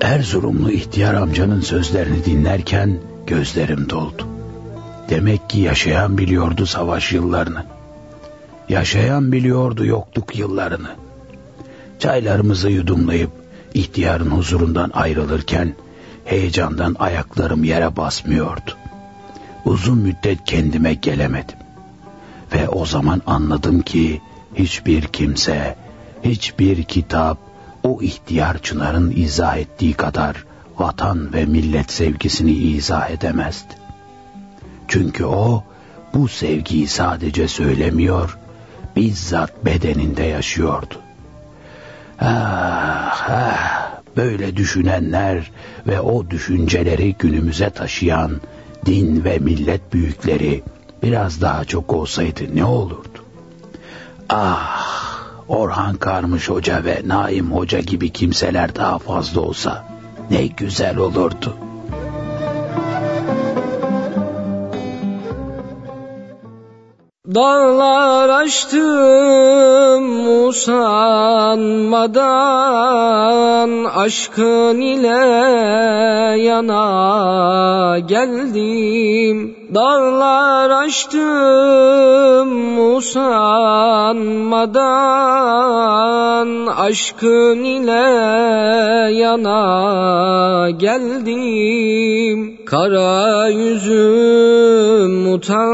Erzurumlu 0.00 0.70
ihtiyar 0.70 1.14
amcanın 1.14 1.60
sözlerini 1.60 2.24
dinlerken 2.24 2.98
gözlerim 3.26 3.90
doldu. 3.90 4.31
Demek 5.12 5.50
ki 5.50 5.60
yaşayan 5.60 6.18
biliyordu 6.18 6.66
savaş 6.66 7.12
yıllarını. 7.12 7.64
Yaşayan 8.68 9.32
biliyordu 9.32 9.86
yokluk 9.86 10.36
yıllarını. 10.36 10.88
Çaylarımızı 11.98 12.70
yudumlayıp 12.70 13.30
ihtiyarın 13.74 14.30
huzurundan 14.30 14.90
ayrılırken 14.94 15.74
heyecandan 16.24 16.96
ayaklarım 16.98 17.64
yere 17.64 17.96
basmıyordu. 17.96 18.76
Uzun 19.64 19.98
müddet 19.98 20.44
kendime 20.44 20.94
gelemedim. 20.94 21.58
Ve 22.54 22.68
o 22.68 22.86
zaman 22.86 23.22
anladım 23.26 23.82
ki 23.82 24.20
hiçbir 24.54 25.02
kimse, 25.02 25.76
hiçbir 26.24 26.82
kitap 26.82 27.38
o 27.82 28.02
ihtiyar 28.02 28.58
çınarın 28.58 29.12
izah 29.16 29.56
ettiği 29.56 29.92
kadar 29.92 30.44
vatan 30.78 31.32
ve 31.32 31.44
millet 31.44 31.92
sevgisini 31.92 32.52
izah 32.52 33.10
edemezdi. 33.10 33.81
Çünkü 34.92 35.24
o 35.24 35.64
bu 36.14 36.28
sevgiyi 36.28 36.88
sadece 36.88 37.48
söylemiyor, 37.48 38.38
bizzat 38.96 39.64
bedeninde 39.64 40.22
yaşıyordu. 40.22 40.94
Ah, 42.20 43.30
ah, 43.30 43.90
böyle 44.16 44.56
düşünenler 44.56 45.50
ve 45.86 46.00
o 46.00 46.30
düşünceleri 46.30 47.14
günümüze 47.18 47.70
taşıyan 47.70 48.40
din 48.86 49.24
ve 49.24 49.38
millet 49.38 49.92
büyükleri 49.92 50.62
biraz 51.02 51.40
daha 51.40 51.64
çok 51.64 51.92
olsaydı 51.92 52.42
ne 52.54 52.64
olurdu? 52.64 53.24
Ah, 54.28 54.86
Orhan 55.48 55.96
Karmış 55.96 56.48
Hoca 56.48 56.84
ve 56.84 57.02
Naim 57.06 57.52
Hoca 57.52 57.80
gibi 57.80 58.10
kimseler 58.10 58.76
daha 58.76 58.98
fazla 58.98 59.40
olsa 59.40 59.84
ne 60.30 60.46
güzel 60.46 60.96
olurdu.'' 60.96 61.71
Dağlar 67.34 68.28
aştım 68.28 70.06
usanmadan 70.46 71.64
Aşkın 73.84 74.80
ile 74.80 75.08
yana 76.42 77.98
geldim. 77.98 79.56
Dağlar 79.74 80.70
aştım 80.70 82.50
usanmadan 82.94 84.36
Aşkın 86.66 87.64
ile 87.64 88.02
yana 89.12 90.70
geldim 90.70 92.51
Kara 92.72 93.48
yüzüm 93.48 95.32
utanmadan 95.32 95.68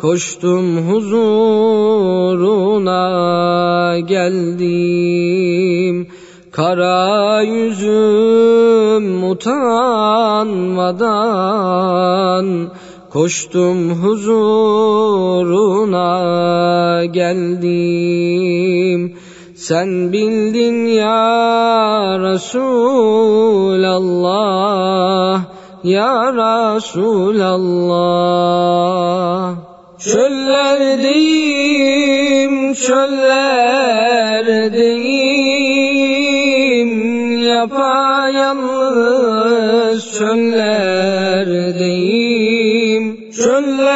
Koştum 0.00 0.88
huzuruna 0.88 2.98
geldim. 3.98 6.08
Kara 6.52 7.42
yüzüm 7.42 9.30
utanmadan 9.30 10.76
Koştum 13.10 13.90
huzuruna 13.90 16.04
geldim 17.04 19.19
sen 19.70 20.10
bildin 20.10 20.98
ya 20.98 21.30
Resulallah 22.18 22.90
Ya 25.86 26.14
Resulallah 26.34 27.30
Çöllerdeyim 29.98 31.54
çöllerdeyim 32.74 33.70
Yapayalnız 37.54 38.90
çöllerdeyim 40.18 41.70
Çöllerdeyim 43.30 43.89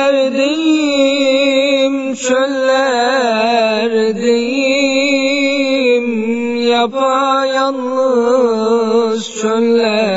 yalnız 9.55 10.15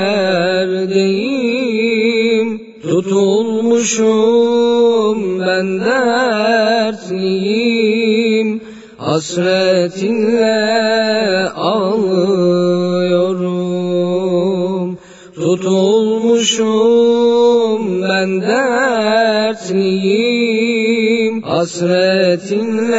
çöllerdeyim 0.58 1.38
Tutulmuşum 2.82 4.20
ben 5.40 5.80
dertliyim. 5.80 7.28
Hasretinle 8.98 10.50
ağlıyorum. 11.50 12.18
Tutulmuşum 15.36 16.72
ben 18.02 18.42
dertliyim. 18.42 19.88
Hasretinle 21.42 22.98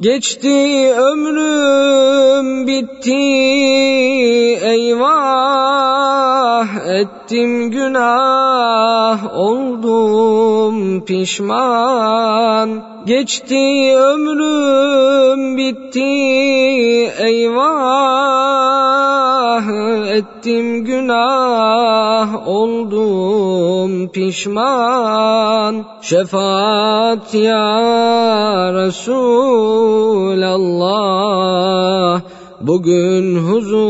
Geçti 0.00 0.92
ömrüm 0.96 2.66
bitti 2.66 3.14
eyvah 4.62 5.65
ettim 6.86 7.70
günah 7.70 9.36
oldum 9.36 11.04
pişman. 11.04 12.82
Geçti 13.06 13.94
ömrüm 13.96 15.56
bitti 15.56 16.02
eyvah. 17.18 18.46
Ettim 20.08 20.84
günah 20.84 22.48
oldum 22.48 24.08
pişman. 24.08 25.84
Şefaat 26.00 27.34
ya 27.34 28.72
Resulallah 28.74 29.96
Bugün 32.60 33.36
huzuruna 33.36 33.82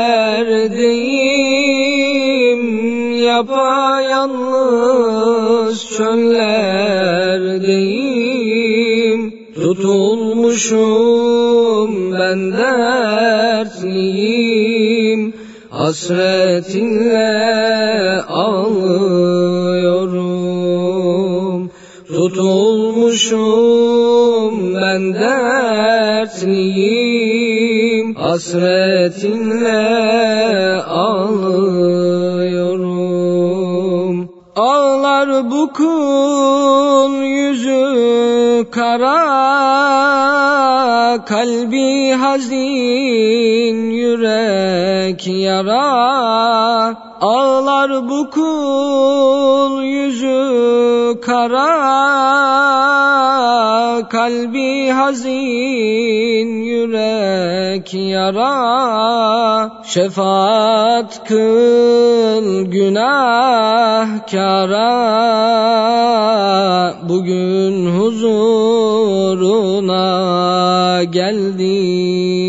Yapayalnız 3.24 4.58
çöllerdeyim 5.98 7.48
Tutulmuşum 9.56 10.92
ben 12.14 12.54
dertliyim. 12.54 13.88
Hasretinle 15.70 17.28
ağlıyorum 18.22 19.37
Tutulmuşum 22.08 23.36
ben 24.76 25.14
dertliyim 25.14 26.48
Hasretinle 28.16 29.82
ağlıyorum. 30.82 31.68
Ağlar 34.56 35.52
bu 35.52 35.74
kul 35.74 37.24
yüzü 37.24 38.66
kara 38.72 39.38
Kalbi 41.26 42.12
hazin 42.12 43.90
yürek 43.92 45.28
yara. 45.28 45.88
Ağlar 47.22 48.10
bu 48.10 48.30
kul 48.30 49.67
kara 51.16 51.88
Kalbi 54.10 54.90
hazin 54.90 56.48
yürek 56.64 57.94
yara. 57.94 59.72
Şefaat 59.84 61.28
kıl 61.28 62.66
günahkara. 62.66 63.28
Bugün 67.10 68.00
huzuruna 68.00 68.64
geldim. 71.04 72.48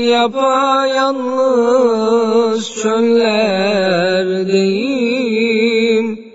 Yapayalnız 0.08 1.73
çöllerdeyim 2.62 4.24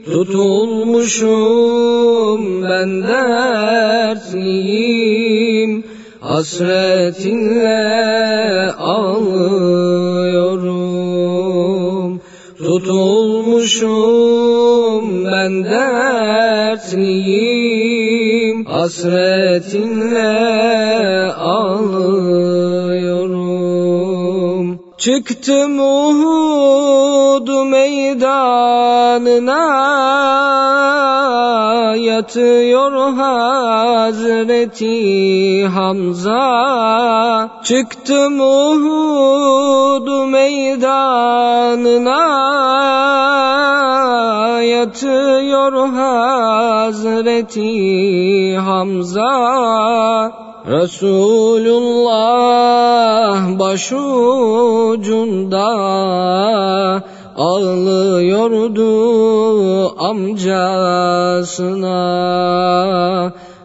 Tutulmuşum 0.06 1.62
ben 2.64 3.04
dertliyim. 3.04 4.60
Hasretinle 6.20 7.72
ağlıyorum 8.72 9.80
Tutulmuşum 12.58 14.06
ben 15.26 15.64
dertliyim. 15.64 17.20
Hasretinle 18.66 20.30
ağlıyorum 21.34 22.49
Çıktım 25.00 25.80
Uhud 25.80 27.48
meydanına 27.68 28.36
Yatıyor 31.96 33.14
Hazreti 33.14 34.58
Hamza. 35.68 36.42
Çıktım 37.64 38.40
Uhud 38.40 40.08
meydanına 40.30 41.00
Yatıyor 44.62 45.90
Hazreti 45.90 47.38
Hamza 48.58 50.49
Resulullah 50.70 52.30
başucunda 53.60 54.06
ağlıyordu 57.38 58.90
amcasına. 60.04 61.00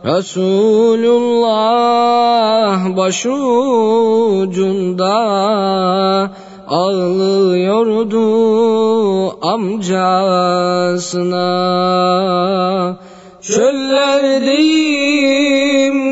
Resulullah 0.05 1.37
başucunda 2.97 3.55
ağlıyordu 6.69 8.25
amcasına. 9.47 10.55
Çöllerdeyim, 13.43 14.84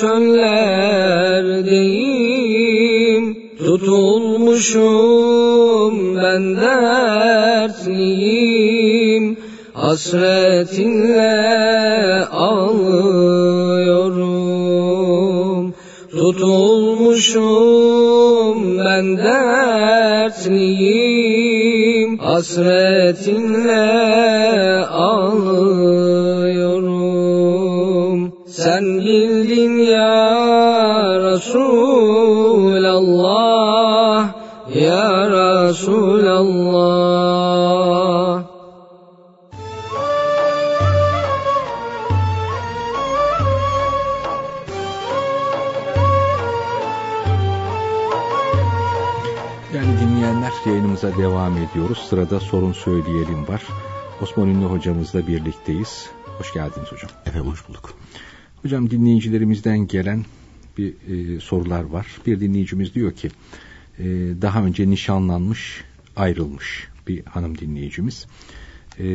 çöllerdeyim 0.00 0.84
Tutulmuşum 3.58 4.74
ben 6.16 6.56
dertliyim 6.56 7.43
Hasretinle 9.94 11.30
ağlıyorum. 12.32 12.94
Tutulmuşum 16.10 17.38
ben 18.78 19.18
dertliyim. 19.18 20.58
Hasretinle 22.18 23.76
ağlıyorum. 24.86 25.84
Sen 28.46 28.98
bildin 28.98 29.78
ya 29.78 30.44
Resulallah 31.20 32.13
devam 51.44 51.56
ediyoruz. 51.56 51.98
Sırada 51.98 52.40
sorun 52.40 52.72
söyleyelim 52.72 53.48
var. 53.48 53.62
Osman 54.22 54.48
Ünlü 54.48 54.64
hocamızla 54.64 55.26
birlikteyiz. 55.26 56.06
Hoş 56.38 56.52
geldiniz 56.52 56.92
hocam. 56.92 57.10
Efendim 57.26 57.50
hoş 57.50 57.68
bulduk. 57.68 57.94
Hocam 58.62 58.90
dinleyicilerimizden 58.90 59.86
gelen 59.86 60.24
bir 60.78 60.94
e, 61.08 61.40
sorular 61.40 61.82
var. 61.82 62.06
Bir 62.26 62.40
dinleyicimiz 62.40 62.94
diyor 62.94 63.12
ki 63.12 63.30
e, 63.98 64.04
daha 64.42 64.64
önce 64.64 64.90
nişanlanmış 64.90 65.84
ayrılmış 66.16 66.88
bir 67.08 67.24
hanım 67.24 67.58
dinleyicimiz. 67.58 68.26
E, 69.00 69.06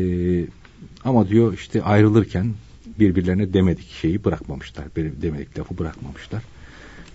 ama 1.04 1.30
diyor 1.30 1.54
işte 1.54 1.84
ayrılırken 1.84 2.54
birbirlerine 3.00 3.54
demedik 3.54 3.92
şeyi 3.92 4.24
bırakmamışlar. 4.24 4.86
Demedik 4.96 5.60
lafı 5.60 5.78
bırakmamışlar. 5.78 6.44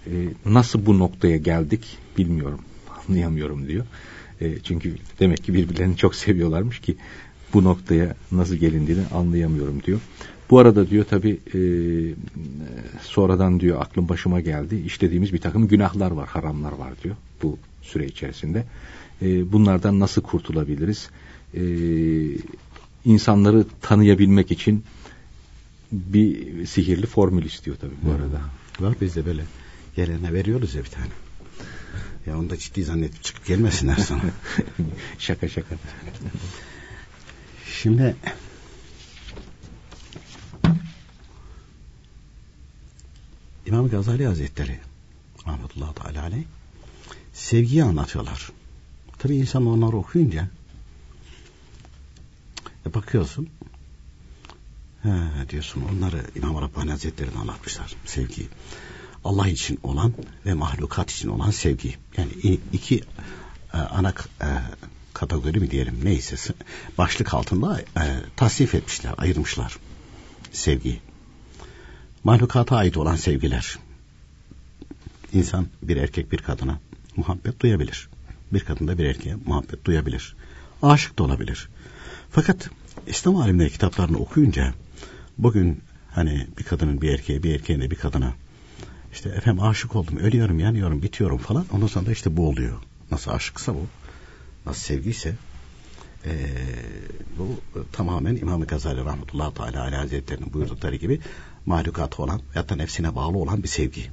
E, 0.07 0.13
nasıl 0.47 0.87
bu 0.87 0.99
noktaya 0.99 1.37
geldik 1.37 1.99
bilmiyorum. 2.19 2.61
Anlayamıyorum 3.09 3.69
diyor. 3.69 3.85
E, 4.41 4.59
çünkü 4.59 4.95
demek 5.21 5.45
ki 5.45 5.55
birbirlerini 5.55 5.97
çok 5.97 6.15
seviyorlarmış 6.15 6.81
ki 6.81 6.97
bu 7.55 7.65
noktaya 7.65 8.17
nasıl 8.33 8.55
gelindiğini 8.55 9.07
anlayamıyorum 9.07 9.83
diyor. 9.83 10.01
Bu 10.51 10.59
arada 10.59 10.91
diyor 10.91 11.05
tabi 11.05 11.41
e, 11.55 11.61
sonradan 13.03 13.61
diyor 13.61 13.81
aklım 13.81 14.09
başıma 14.09 14.41
geldi. 14.41 14.83
İşlediğimiz 14.87 15.33
bir 15.33 15.39
takım 15.39 15.69
günahlar 15.69 16.11
var, 16.11 16.29
haramlar 16.29 16.73
var 16.73 16.93
diyor 17.05 17.17
bu 17.43 17.59
süre 17.83 18.07
içerisinde. 18.07 18.65
E, 19.23 19.53
bunlardan 19.53 20.01
nasıl 20.01 20.23
kurtulabiliriz? 20.23 21.11
E, 21.55 21.63
insanları 23.05 23.65
tanıyabilmek 23.81 24.51
için 24.51 24.85
bir 25.93 26.67
sihirli 26.67 27.07
formül 27.07 27.45
istiyor 27.45 27.77
tabi 27.77 27.93
bu 28.03 28.11
arada. 28.11 28.41
Var 28.81 28.97
biz 29.01 29.17
de 29.17 29.27
böyle 29.27 29.45
gelene 29.97 30.33
veriyoruz 30.33 30.75
ya 30.75 30.83
bir 30.85 30.89
tane. 30.89 31.11
Ya 32.27 32.39
onu 32.39 32.51
da 32.51 32.59
ciddi 32.59 32.85
zannedip 32.85 33.25
çıkıp 33.25 33.47
gelmesinler 33.47 33.97
sana. 33.97 34.23
şaka 35.19 35.49
şaka. 35.49 35.77
Şimdi 37.83 38.17
İmam 43.67 43.89
Gazali 43.89 44.27
Hazretleri 44.27 44.81
rahmetullahi 45.47 45.95
teala 45.95 46.23
aleyh 46.23 46.45
sevgiyi 47.33 47.85
anlatıyorlar. 47.85 48.51
Tabi 49.19 49.37
insan 49.37 49.67
onları 49.67 49.97
okuyunca 49.97 50.49
e 52.87 52.95
bakıyorsun 52.95 53.49
he, 55.03 55.11
diyorsun 55.49 55.83
onları 55.93 56.25
İmam 56.35 56.63
Rabbani 56.63 56.91
Hazretleri'ne 56.91 57.39
anlatmışlar 57.39 57.95
sevgiyi. 58.05 58.49
Allah 59.25 59.49
için 59.49 59.79
olan 59.83 60.13
ve 60.47 60.55
mahlukat 60.55 61.11
için 61.11 61.29
olan 61.29 61.51
sevgi. 61.51 61.95
Yani 62.17 62.59
iki 62.73 63.01
e, 63.75 63.77
ana 63.77 64.15
e, 64.43 64.49
kategori 65.15 65.61
mi 65.61 65.71
diyelim 65.71 66.01
neyse 66.05 66.55
başlık 66.99 67.35
altında 67.35 67.81
e, 67.81 68.03
tasnif 68.37 68.75
etmişler, 68.75 69.15
ayırmışlar 69.19 69.77
sevgiyi. 70.53 71.01
Mahlukata 72.25 72.77
ait 72.77 72.97
olan 72.97 73.17
sevgiler. 73.17 73.79
İnsan 75.33 75.67
bir 75.83 75.97
erkek 75.97 76.33
bir 76.33 76.39
kadına 76.39 76.81
muhabbet 77.17 77.61
duyabilir. 77.61 78.09
Bir 78.53 78.61
kadın 78.61 78.89
da 78.89 78.99
bir 78.99 79.05
erkeğe 79.05 79.37
muhabbet 79.47 79.85
duyabilir. 79.85 80.37
Aşık 80.83 81.19
da 81.19 81.23
olabilir. 81.23 81.69
Fakat 82.31 82.71
İslam 83.07 83.37
alimleri 83.37 83.71
kitaplarını 83.71 84.19
okuyunca 84.19 84.75
bugün 85.39 85.81
hani 86.11 86.47
bir 86.59 86.65
kadının 86.65 87.01
bir 87.01 87.09
erkeğe 87.09 87.43
bir 87.43 87.55
erkeğin 87.55 87.81
de 87.81 87.91
bir 87.91 87.97
kadına 87.97 88.35
işte 89.15 89.29
efendim 89.29 89.63
aşık 89.63 89.97
oldum 89.97 90.17
ölüyorum 90.17 90.59
yanıyorum 90.59 91.03
bitiyorum 91.03 91.39
falan 91.39 91.67
ondan 91.73 91.87
sonra 91.87 92.07
da 92.07 92.13
işte 92.13 92.37
bu 92.37 92.49
oluyor. 92.49 92.79
Nasıl 93.11 93.31
aşıksa 93.31 93.75
bu 93.75 93.87
nasıl 94.67 94.81
sevgiyse 94.81 95.35
ee, 96.27 96.33
bu 97.39 97.61
tamamen 97.93 98.37
İmam-ı 98.37 98.67
Gazali 98.67 99.05
Rahmetullah 99.05 99.55
Teala 99.55 99.83
Ali 99.83 99.97
Hazretleri'nin 99.97 100.53
buyurdukları 100.53 100.97
gibi 100.97 101.21
mahlukatı 101.67 102.23
olan 102.23 102.41
da 102.69 102.77
nefsine 102.77 103.15
bağlı 103.15 103.39
olan 103.39 103.63
bir 103.63 103.69
sevgi. 103.69 104.11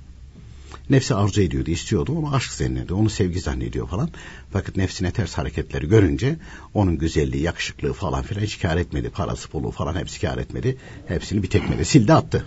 Nefsi 0.89 1.15
arzu 1.15 1.41
ediyordu, 1.41 1.71
istiyordu, 1.71 2.13
onu 2.17 2.35
aşk 2.35 2.51
zannediyor, 2.51 2.99
onu 2.99 3.09
sevgi 3.09 3.39
zannediyor 3.39 3.87
falan. 3.87 4.09
Fakat 4.51 4.75
nefsine 4.75 5.11
ters 5.11 5.37
hareketleri 5.37 5.87
görünce 5.87 6.35
onun 6.73 6.97
güzelliği, 6.97 7.43
yakışıklığı 7.43 7.93
falan 7.93 8.23
filan 8.23 8.41
hiç 8.41 8.59
kar 8.59 8.77
etmedi. 8.77 9.09
Parası, 9.09 9.49
pulu 9.49 9.71
falan 9.71 9.95
hepsi 9.95 10.21
kar 10.21 10.37
etmedi. 10.37 10.77
Hepsini 11.07 11.43
bir 11.43 11.49
tekmede 11.49 11.85
sildi 11.85 12.13
attı. 12.13 12.45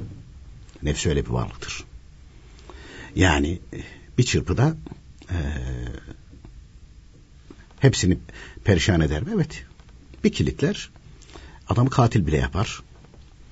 Nefsi 0.83 1.09
öyle 1.09 1.27
bir 1.27 1.31
varlıktır. 1.31 1.85
Yani 3.16 3.59
bir 4.18 4.22
çırpıda 4.22 4.77
ee, 5.31 5.35
hepsini 7.79 8.18
perişan 8.64 9.00
eder 9.00 9.22
mi? 9.22 9.31
Evet. 9.35 9.64
Bir 10.24 10.33
kilitler 10.33 10.90
adamı 11.68 11.90
katil 11.90 12.27
bile 12.27 12.37
yapar. 12.37 12.83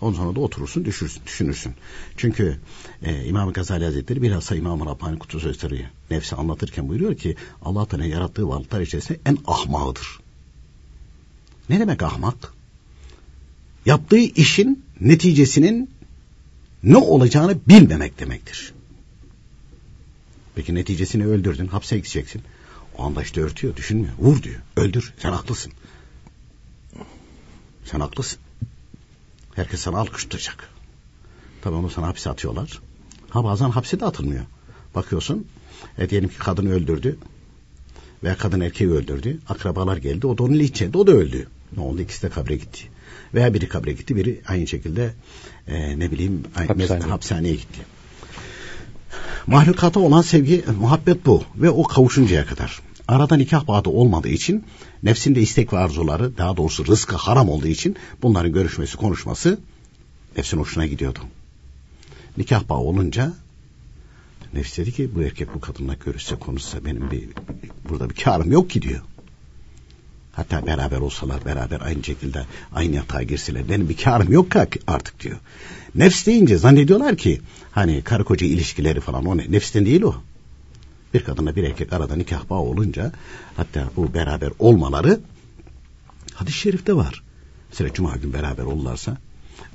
Ondan 0.00 0.18
sonra 0.18 0.36
da 0.36 0.40
oturursun 0.40 0.84
düşürsün, 0.84 1.22
düşünürsün. 1.26 1.74
Çünkü 2.16 2.58
e, 3.02 3.24
İmam 3.24 3.52
Gazali 3.52 3.84
Hazretleri 3.84 4.22
bilhassa 4.22 4.56
İmam 4.56 4.86
Rabbani 4.86 5.18
Kutu 5.18 5.40
Sözleri 5.40 5.86
nefsi 6.10 6.36
anlatırken 6.36 6.88
buyuruyor 6.88 7.16
ki 7.16 7.36
Allah 7.62 7.88
Teala 7.88 8.04
yarattığı 8.04 8.48
varlıklar 8.48 8.80
içerisinde 8.80 9.20
en 9.26 9.38
ahmağıdır. 9.46 10.20
Ne 11.68 11.80
demek 11.80 12.02
ahmak? 12.02 12.52
Yaptığı 13.86 14.18
işin 14.18 14.84
neticesinin 15.00 15.90
ne 16.82 16.96
olacağını 16.96 17.58
bilmemek 17.68 18.20
demektir. 18.20 18.72
Peki 20.54 20.74
neticesini 20.74 21.26
öldürdün, 21.26 21.66
hapse 21.66 21.96
gideceksin. 21.96 22.42
O 22.98 23.02
anda 23.02 23.22
işte 23.22 23.40
örtüyor, 23.40 23.76
düşünmüyor. 23.76 24.12
Vur 24.18 24.42
diyor, 24.42 24.60
öldür, 24.76 25.12
sen 25.18 25.32
haklısın. 25.32 25.72
Sen 27.84 28.00
haklısın. 28.00 28.38
Herkes 29.54 29.80
sana 29.80 29.98
alkışlayacak. 29.98 30.68
Tabii 31.62 31.74
onu 31.74 31.90
sana 31.90 32.06
hapse 32.06 32.30
atıyorlar. 32.30 32.80
Ha 33.30 33.44
bazen 33.44 33.70
hapse 33.70 34.00
de 34.00 34.04
atılmıyor. 34.04 34.44
Bakıyorsun, 34.94 35.46
e, 35.98 36.10
diyelim 36.10 36.28
ki 36.28 36.38
kadını 36.38 36.72
öldürdü. 36.72 37.18
Veya 38.24 38.36
kadın 38.36 38.60
erkeği 38.60 38.90
öldürdü. 38.90 39.38
Akrabalar 39.48 39.96
geldi, 39.96 40.26
o 40.26 40.38
da 40.38 40.42
onun 40.42 40.58
içinde, 40.58 40.98
o 40.98 41.06
da 41.06 41.12
öldü. 41.12 41.48
Ne 41.76 41.82
oldu? 41.82 42.00
İkisi 42.00 42.22
de 42.22 42.28
kabre 42.30 42.56
gitti. 42.56 42.82
Veya 43.34 43.54
biri 43.54 43.68
kabre 43.68 43.92
gitti, 43.92 44.16
biri 44.16 44.40
aynı 44.48 44.66
şekilde 44.66 45.14
e, 45.68 45.98
ne 45.98 46.10
bileyim 46.10 46.42
Hapishane. 46.54 47.04
hapishaneye 47.04 47.54
gitti. 47.54 47.80
Mahlukata 49.46 50.00
olan 50.00 50.22
sevgi, 50.22 50.64
muhabbet 50.80 51.26
bu 51.26 51.42
ve 51.56 51.70
o 51.70 51.82
kavuşuncaya 51.82 52.46
kadar. 52.46 52.80
Arada 53.08 53.36
nikah 53.36 53.66
bağı 53.66 53.82
olmadığı 53.82 54.28
için 54.28 54.64
nefsinde 55.02 55.40
istek 55.40 55.72
ve 55.72 55.78
arzuları 55.78 56.38
daha 56.38 56.56
doğrusu 56.56 56.86
rızkı 56.86 57.16
haram 57.16 57.48
olduğu 57.48 57.66
için 57.66 57.96
bunların 58.22 58.52
görüşmesi 58.52 58.96
konuşması 58.96 59.60
nefsin 60.36 60.58
hoşuna 60.58 60.86
gidiyordu. 60.86 61.18
Nikah 62.36 62.68
bağı 62.68 62.78
olunca 62.78 63.32
nefs 64.54 64.78
dedi 64.78 64.92
ki 64.92 65.10
bu 65.14 65.22
erkek 65.22 65.54
bu 65.54 65.60
kadınla 65.60 65.94
görüşse 66.04 66.36
konuşsa 66.36 66.84
benim 66.84 67.10
bir 67.10 67.28
burada 67.88 68.10
bir 68.10 68.14
karım 68.14 68.52
yok 68.52 68.70
ki 68.70 68.82
diyor. 68.82 69.00
Hatta 70.32 70.66
beraber 70.66 70.98
olsalar 70.98 71.44
beraber 71.44 71.80
aynı 71.80 72.04
şekilde 72.04 72.46
aynı 72.74 72.96
yatağa 72.96 73.22
girseler 73.22 73.68
benim 73.68 73.88
bir 73.88 73.96
karım 73.96 74.32
yok 74.32 74.46
artık 74.86 75.20
diyor. 75.20 75.36
Nefs 75.94 76.26
deyince 76.26 76.58
zannediyorlar 76.58 77.16
ki 77.16 77.40
hani 77.70 78.02
karı 78.02 78.24
koca 78.24 78.46
ilişkileri 78.46 79.00
falan 79.00 79.24
o 79.24 79.36
ne? 79.36 79.52
Nefsten 79.52 79.86
değil 79.86 80.02
o. 80.02 80.14
Bir 81.14 81.24
kadınla 81.24 81.56
bir 81.56 81.64
erkek 81.64 81.92
arada 81.92 82.16
nikah 82.16 82.50
bağı 82.50 82.58
olunca 82.58 83.12
hatta 83.56 83.90
bu 83.96 84.14
beraber 84.14 84.50
olmaları 84.58 85.20
hadis-i 86.34 86.58
şerifte 86.58 86.96
var. 86.96 87.22
Mesela 87.70 87.92
cuma 87.92 88.16
gün 88.16 88.32
beraber 88.32 88.62
olurlarsa 88.62 89.16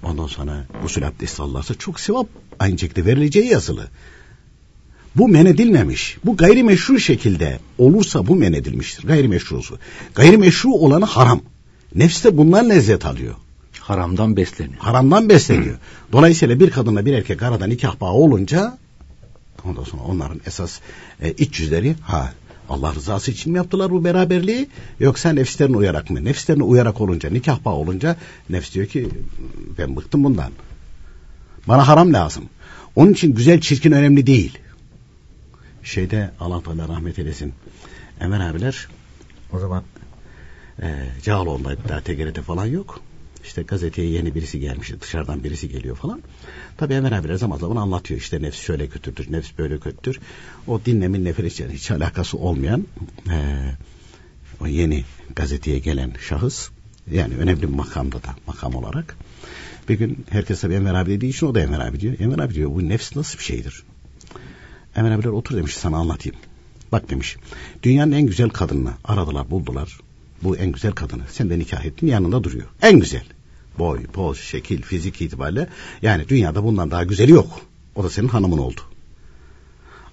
ondan 0.03 0.27
sonra 0.27 0.65
gusül 0.81 1.07
abdesti 1.07 1.41
alırlarsa 1.41 1.73
çok 1.73 1.99
sevap 1.99 2.27
aynı 2.59 2.79
şekilde 2.79 3.05
verileceği 3.05 3.47
yazılı. 3.47 3.87
Bu 5.17 5.27
men 5.27 5.45
edilmemiş. 5.45 6.17
Bu 6.25 6.37
gayrimeşru 6.37 6.99
şekilde 6.99 7.59
olursa 7.77 8.27
bu 8.27 8.35
men 8.35 8.53
edilmiştir. 8.53 9.07
Gayrimeşrusu. 9.07 9.79
Gayrimeşru 10.15 10.69
olanı 10.69 11.05
haram. 11.05 11.41
Nefs 11.95 12.23
de 12.23 12.37
bundan 12.37 12.69
lezzet 12.69 13.05
alıyor. 13.05 13.35
Haramdan 13.79 14.37
besleniyor. 14.37 14.79
Haramdan 14.79 15.29
besleniyor. 15.29 15.77
Dolayısıyla 16.11 16.59
bir 16.59 16.69
kadınla 16.69 17.05
bir 17.05 17.13
erkek 17.13 17.43
arada 17.43 17.67
nikah 17.67 17.99
bağı 18.01 18.11
olunca 18.11 18.77
ondan 19.65 19.83
sonra 19.83 20.03
onların 20.03 20.41
esas 20.45 20.79
e, 21.21 21.31
iç 21.31 21.59
yüzleri 21.59 21.95
ha 22.01 22.33
Allah 22.69 22.93
rızası 22.95 23.31
için 23.31 23.51
mi 23.51 23.57
yaptılar 23.57 23.91
bu 23.91 24.03
beraberliği 24.03 24.67
yoksa 24.99 25.29
nefslerine 25.29 25.77
uyarak 25.77 26.09
mı? 26.09 26.25
Nefslerine 26.25 26.63
uyarak 26.63 27.01
olunca 27.01 27.29
nikah 27.29 27.65
bağı 27.65 27.73
olunca 27.73 28.15
nefs 28.49 28.73
diyor 28.73 28.87
ki 28.87 29.09
ben 29.77 29.95
bıktım 29.95 30.23
bundan. 30.23 30.51
Bana 31.67 31.87
haram 31.87 32.13
lazım. 32.13 32.43
Onun 32.95 33.13
için 33.13 33.35
güzel 33.35 33.61
çirkin 33.61 33.91
önemli 33.91 34.27
değil. 34.27 34.57
Şeyde 35.87 36.31
Allah 36.39 36.63
Teala 36.63 36.87
rahmet 36.87 37.19
eylesin. 37.19 37.53
Emir 38.21 38.39
abiler 38.39 38.87
o 39.53 39.59
zaman 39.59 39.83
e, 40.81 41.05
Cağaloğlu'ndaydı 41.23 41.81
daha 41.89 42.01
TGRT 42.01 42.41
falan 42.41 42.65
yok. 42.65 43.01
İşte 43.43 43.61
gazeteye 43.61 44.09
yeni 44.09 44.35
birisi 44.35 44.59
gelmiş, 44.59 44.91
dışarıdan 45.01 45.43
birisi 45.43 45.69
geliyor 45.69 45.95
falan. 45.95 46.21
Tabii 46.77 46.93
Emir 46.93 47.11
abiler 47.11 47.35
zaman 47.35 47.57
zaman 47.57 47.75
anlatıyor 47.75 48.19
işte 48.19 48.41
nefs 48.41 48.59
şöyle 48.59 48.87
kötüdür, 48.87 49.31
nefs 49.31 49.51
böyle 49.57 49.77
kötüdür. 49.77 50.19
O 50.67 50.81
dinlemin 50.85 51.25
nefret 51.25 51.59
yani 51.59 51.73
hiç 51.73 51.91
alakası 51.91 52.37
olmayan 52.37 52.87
e, 53.29 53.37
o 54.61 54.67
yeni 54.67 55.05
gazeteye 55.35 55.79
gelen 55.79 56.13
şahıs 56.29 56.69
yani 57.11 57.35
önemli 57.35 57.61
bir 57.61 57.67
makamda 57.67 58.23
da 58.23 58.35
makam 58.47 58.75
olarak 58.75 59.17
bir 59.89 59.95
gün 59.95 60.25
herkes 60.29 60.61
tabii 60.61 60.73
Enver 60.73 60.93
abi 60.93 61.11
dediği 61.11 61.29
için 61.29 61.47
o 61.47 61.55
da 61.55 61.59
Enver 61.59 61.79
abi 61.79 61.99
diyor. 61.99 62.19
Enver 62.19 62.39
abi 62.39 62.53
diyor 62.53 62.71
bu 62.71 62.89
nefs 62.89 63.15
nasıl 63.15 63.39
bir 63.39 63.43
şeydir? 63.43 63.83
Enver 64.97 65.11
abiler 65.11 65.29
otur 65.29 65.57
demiş 65.57 65.77
sana 65.77 65.97
anlatayım. 65.97 66.37
Bak 66.91 67.09
demiş 67.09 67.37
dünyanın 67.83 68.11
en 68.11 68.25
güzel 68.25 68.49
kadınını 68.49 68.91
aradılar 69.03 69.51
buldular. 69.51 69.99
Bu 70.43 70.57
en 70.57 70.71
güzel 70.71 70.91
kadını 70.91 71.21
sen 71.31 71.49
de 71.49 71.59
nikah 71.59 71.85
ettin 71.85 72.07
yanında 72.07 72.43
duruyor. 72.43 72.67
En 72.81 72.99
güzel. 72.99 73.23
Boy, 73.79 74.03
poz, 74.05 74.39
şekil, 74.39 74.81
fizik 74.81 75.21
itibariyle 75.21 75.67
yani 76.01 76.29
dünyada 76.29 76.63
bundan 76.63 76.91
daha 76.91 77.03
güzeli 77.03 77.31
yok. 77.31 77.61
O 77.95 78.03
da 78.03 78.09
senin 78.09 78.27
hanımın 78.27 78.57
oldu. 78.57 78.81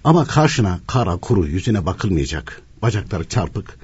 Ama 0.05 0.25
karşına 0.25 0.81
kara 0.87 1.17
kuru 1.17 1.47
yüzüne 1.47 1.87
bakılmayacak 1.87 2.63
bacakları 2.83 3.29
çarpık 3.29 3.79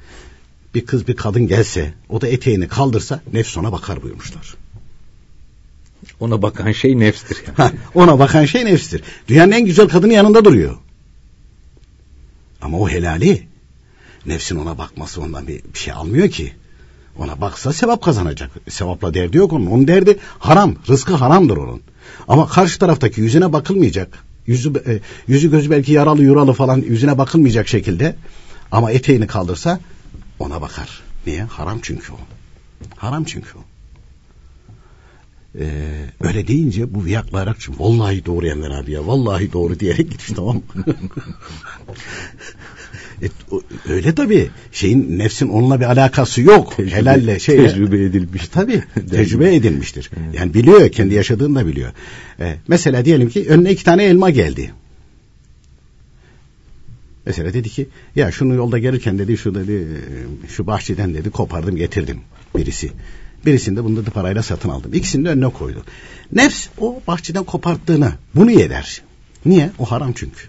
bir 0.75 0.87
kız 0.87 1.09
bir 1.09 1.17
kadın 1.17 1.47
gelse 1.47 1.95
o 2.09 2.21
da 2.21 2.29
eteğini 2.29 2.69
kaldırsa 2.69 3.21
nefs 3.33 3.59
ona 3.59 3.73
bakar 3.73 4.03
buyurmuşlar. 4.03 4.55
Ona 6.21 6.43
bakan 6.43 6.73
şey 6.73 6.99
nefstir. 6.99 7.39
Yani. 7.47 7.57
Ha, 7.57 7.73
ona 7.95 8.19
bakan 8.19 8.45
şey 8.45 8.65
nefstir. 8.65 9.03
Dünyanın 9.29 9.53
en 9.53 9.65
güzel 9.65 9.89
kadını 9.89 10.13
yanında 10.13 10.45
duruyor. 10.45 10.77
Ama 12.63 12.79
o 12.79 12.89
helali. 12.89 13.49
Nefsin 14.27 14.57
ona 14.57 14.79
bakması 14.79 15.21
ondan 15.21 15.49
bir, 15.49 15.63
bir 15.75 15.79
şey 15.79 15.93
almıyor 15.93 16.29
ki. 16.29 16.53
Ona 17.19 17.41
baksa 17.41 17.73
sevap 17.73 18.03
kazanacak. 18.03 18.51
Sevapla 18.69 19.15
derdi 19.15 19.37
yok 19.37 19.53
onun. 19.53 19.67
Onun 19.67 19.89
derdi 19.89 20.19
haram. 20.39 20.75
Rızkı 20.89 21.15
haramdır 21.15 21.57
onun. 21.57 21.83
Ama 22.29 22.49
karşı 22.49 22.79
taraftaki 22.79 23.21
yüzüne 23.21 23.53
bakılmayacak. 23.53 24.19
Yüzü, 24.47 24.73
e, 24.87 25.01
yüzü 25.29 25.51
gözü 25.51 25.71
belki 25.71 25.93
yaralı 25.93 26.23
yuralı 26.23 26.53
falan 26.53 26.77
yüzüne 26.77 27.19
bakılmayacak 27.19 27.69
şekilde. 27.69 28.17
Ama 28.73 28.91
eteğini 28.91 29.27
kaldırsa 29.27 29.81
ona 30.39 30.63
bakar. 30.63 31.03
Niye? 31.27 31.43
Haram 31.43 31.79
çünkü 31.83 32.13
o. 32.13 32.19
Haram 32.97 33.25
çünkü 33.25 33.59
o. 33.59 33.70
Ee, 35.59 35.71
öyle 36.21 36.47
deyince 36.47 36.95
bu 36.95 37.05
viyaklayarak 37.05 37.57
vallahi 37.79 38.27
doğru 38.27 38.47
Enver 38.47 38.71
abi 38.71 38.93
ya 38.93 39.07
vallahi 39.07 39.53
doğru 39.53 39.81
diyerek 39.81 40.11
gitmiş 40.11 40.31
tamam 40.37 40.57
mı? 40.57 40.85
e, 43.23 43.29
öyle 43.89 44.15
tabii 44.15 44.51
şeyin 44.73 45.19
nefsin 45.19 45.49
onunla 45.49 45.81
bir 45.81 45.85
alakası 45.85 46.43
yok. 46.43 46.77
Tecrübe, 46.77 46.97
Helalle 46.97 47.39
şeyle. 47.39 47.69
Tecrübe 47.69 48.05
edilmiş. 48.05 48.49
Tabii 48.49 48.83
tecrübe 49.11 49.55
edilmiştir. 49.55 50.11
Yani 50.33 50.55
biliyor 50.55 50.89
kendi 50.89 51.15
yaşadığını 51.15 51.55
da 51.55 51.67
biliyor. 51.67 51.93
Ee, 52.41 52.57
mesela 52.69 53.05
diyelim 53.05 53.29
ki 53.29 53.47
önüne 53.49 53.73
iki 53.73 53.85
tane 53.85 54.05
elma 54.05 54.31
geldi. 54.31 54.71
Mesela 57.27 57.53
dedi 57.53 57.69
ki 57.69 57.89
ya 58.17 58.33
şunu 58.33 58.55
yolda 58.55 58.79
gelirken 58.79 59.19
dedi 59.19 59.37
şu 59.37 59.55
dedi 59.55 59.87
şu 60.49 60.67
bahçeden 60.67 61.15
dedi 61.15 61.31
kopardım 61.31 61.77
getirdim 61.77 62.21
birisi. 62.57 62.91
Birisinde 63.47 63.85
bunu 63.85 64.07
da 64.07 64.11
parayla 64.11 64.43
satın 64.43 64.69
aldım. 64.69 64.95
İkisini 64.95 65.25
de 65.25 65.29
önüne 65.29 65.49
koydu. 65.49 65.85
Nefs 66.33 66.69
o 66.79 67.01
bahçeden 67.07 67.45
koparttığını 67.45 68.13
bunu 68.35 68.51
yer. 68.51 69.03
Niye? 69.47 69.71
O 69.79 69.85
haram 69.85 70.13
çünkü. 70.13 70.45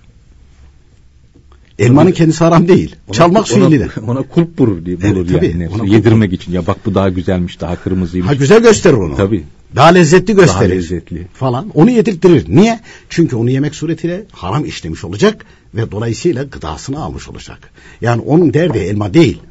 Elmanın 1.80 2.12
kendisi 2.12 2.44
haram 2.44 2.68
değil. 2.68 2.96
Ona, 3.08 3.14
Çalmak 3.14 3.48
fiilidir. 3.48 3.92
Ona, 4.04 4.12
ona 4.12 4.22
kulp 4.22 4.62
vurur 4.62 4.86
diye 4.86 5.02
bulur 5.02 5.28
Evet, 5.32 5.54
yani. 5.54 5.70
Ona 5.70 5.78
kulp 5.78 5.92
Yedirmek 5.92 6.34
için. 6.34 6.52
Ya 6.52 6.68
bak 6.68 6.78
bu 6.86 6.96
daha 6.96 7.10
güzelmiş, 7.10 7.62
daha 7.62 7.76
kırmızıymış. 7.76 8.30
Ha 8.30 8.34
güzel 8.34 8.62
gösterir 8.62 8.94
onu. 8.94 9.16
Tabii. 9.18 9.44
Daha 9.76 9.88
lezzetli 9.88 10.36
gösterir. 10.36 10.70
Daha 10.70 10.78
lezzetli. 10.78 11.28
Falan. 11.34 11.70
Onu 11.74 11.90
yedirttirir. 11.90 12.46
Niye? 12.56 12.80
Çünkü 13.10 13.36
onu 13.36 13.50
yemek 13.50 13.76
suretiyle 13.76 14.26
haram 14.32 14.66
işlemiş 14.66 15.04
olacak 15.04 15.46
ve 15.76 15.92
dolayısıyla 15.92 16.44
gıdasını 16.44 17.04
almış 17.04 17.30
olacak. 17.30 17.70
Yani 18.02 18.22
onun 18.22 18.54
derdi 18.54 18.78
elma 18.78 19.14
değil. 19.14 19.42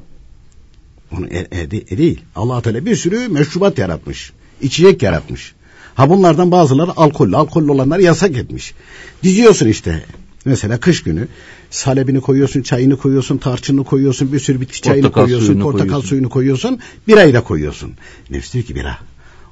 Onun 1.13 1.29
e, 1.31 1.39
e, 1.39 1.61
e, 1.63 1.99
değil. 1.99 2.21
allah 2.37 2.63
Teala 2.63 2.87
bir 2.87 2.97
sürü 2.97 3.29
meşrubat 3.29 3.79
yaratmış. 3.79 4.33
içecek 4.61 5.03
yaratmış. 5.03 5.55
Ha 5.95 6.11
bunlardan 6.11 6.51
bazıları 6.51 6.97
alkollü. 6.97 7.37
Alkollü 7.37 7.71
olanları 7.71 8.03
yasak 8.03 8.37
etmiş. 8.37 8.75
Diziyorsun 9.23 9.67
işte. 9.67 10.05
Mesela 10.45 10.81
kış 10.81 11.03
günü 11.03 11.29
salebini 11.71 12.21
koyuyorsun, 12.21 12.63
çayını 12.63 12.97
koyuyorsun, 12.97 13.39
tarçınını 13.39 13.85
koyuyorsun, 13.85 14.33
bir 14.33 14.41
sürü 14.41 14.61
bitki 14.61 14.83
çayını 14.83 15.03
Portakal 15.03 15.23
koyuyorsun, 15.23 15.47
suyunu 15.47 15.63
portakal 15.63 15.85
koyuyorsun. 15.85 16.09
suyunu 16.09 16.29
koyuyorsun, 16.29 16.79
birayı 17.09 17.35
da 17.35 17.41
koyuyorsun. 17.41 17.93
Nefs 18.31 18.53
diyor 18.53 18.65
ki 18.65 18.75
bira. 18.75 18.99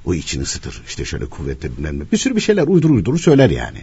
O 0.05 0.13
içini 0.13 0.43
ısıtır. 0.43 0.81
İşte 0.87 1.05
şöyle 1.05 1.25
kuvvetli 1.25 1.77
bilmem 1.77 1.99
ne. 1.99 2.03
Bir 2.11 2.17
sürü 2.17 2.35
bir 2.35 2.41
şeyler 2.41 2.67
uydur 2.67 2.89
uydur 2.89 3.19
söyler 3.19 3.49
yani. 3.49 3.77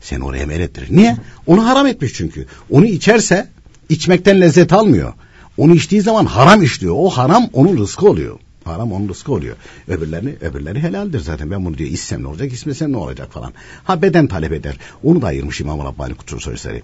Sen 0.00 0.20
oraya 0.20 0.46
meylettirir. 0.46 0.96
Niye? 0.96 1.16
Onu 1.46 1.66
haram 1.66 1.86
etmiş 1.86 2.12
çünkü. 2.14 2.46
Onu 2.70 2.86
içerse 2.86 3.48
içmekten 3.88 4.40
lezzet 4.40 4.72
almıyor. 4.72 5.12
Onu 5.56 5.74
içtiği 5.74 6.00
zaman 6.00 6.26
haram 6.26 6.62
işliyor. 6.62 6.94
O 6.98 7.10
haram 7.10 7.48
onun 7.52 7.78
rızkı 7.78 8.08
oluyor. 8.08 8.38
Haram 8.64 8.92
onun 8.92 9.08
rızkı 9.08 9.32
oluyor. 9.32 9.56
Öbürlerini, 9.88 10.34
öbürleri 10.40 10.80
helaldir 10.80 11.20
zaten. 11.20 11.50
Ben 11.50 11.64
bunu 11.64 11.78
diyor 11.78 11.90
içsem 11.90 12.22
ne 12.22 12.28
olacak, 12.28 12.52
içmesem 12.52 12.92
ne 12.92 12.96
olacak 12.96 13.32
falan. 13.32 13.52
Ha 13.84 14.02
beden 14.02 14.26
talep 14.26 14.52
eder. 14.52 14.76
Onu 15.02 15.22
da 15.22 15.26
ayırmış 15.26 15.60
İmam 15.60 15.78
Rabbani 15.78 16.14
Kutsal 16.14 16.38
Sözleri. 16.38 16.82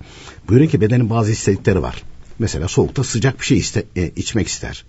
Buyuruyor 0.48 0.70
ki 0.70 0.80
bedenin 0.80 1.10
bazı 1.10 1.32
istedikleri 1.32 1.82
var. 1.82 2.02
Mesela 2.38 2.68
soğukta 2.68 3.04
sıcak 3.04 3.40
bir 3.40 3.46
şey 3.46 3.58
iste, 3.58 3.84
e, 3.96 4.10
içmek 4.16 4.48
ister. 4.48 4.84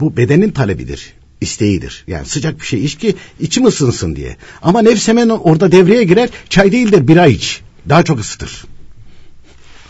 Bu 0.00 0.16
bedenin 0.16 0.50
talebidir 0.50 1.14
isteğidir. 1.40 2.04
Yani 2.06 2.26
sıcak 2.26 2.60
bir 2.60 2.66
şey 2.66 2.84
iç 2.84 2.98
ki 2.98 3.14
içim 3.40 3.66
ısınsın 3.66 4.16
diye. 4.16 4.36
Ama 4.62 4.82
nefs 4.82 5.08
hemen 5.08 5.28
orada 5.28 5.72
devreye 5.72 6.04
girer. 6.04 6.28
Çay 6.48 6.72
değil 6.72 6.92
de 6.92 7.08
bira 7.08 7.26
iç. 7.26 7.60
Daha 7.88 8.02
çok 8.02 8.20
ısıtır. 8.20 8.64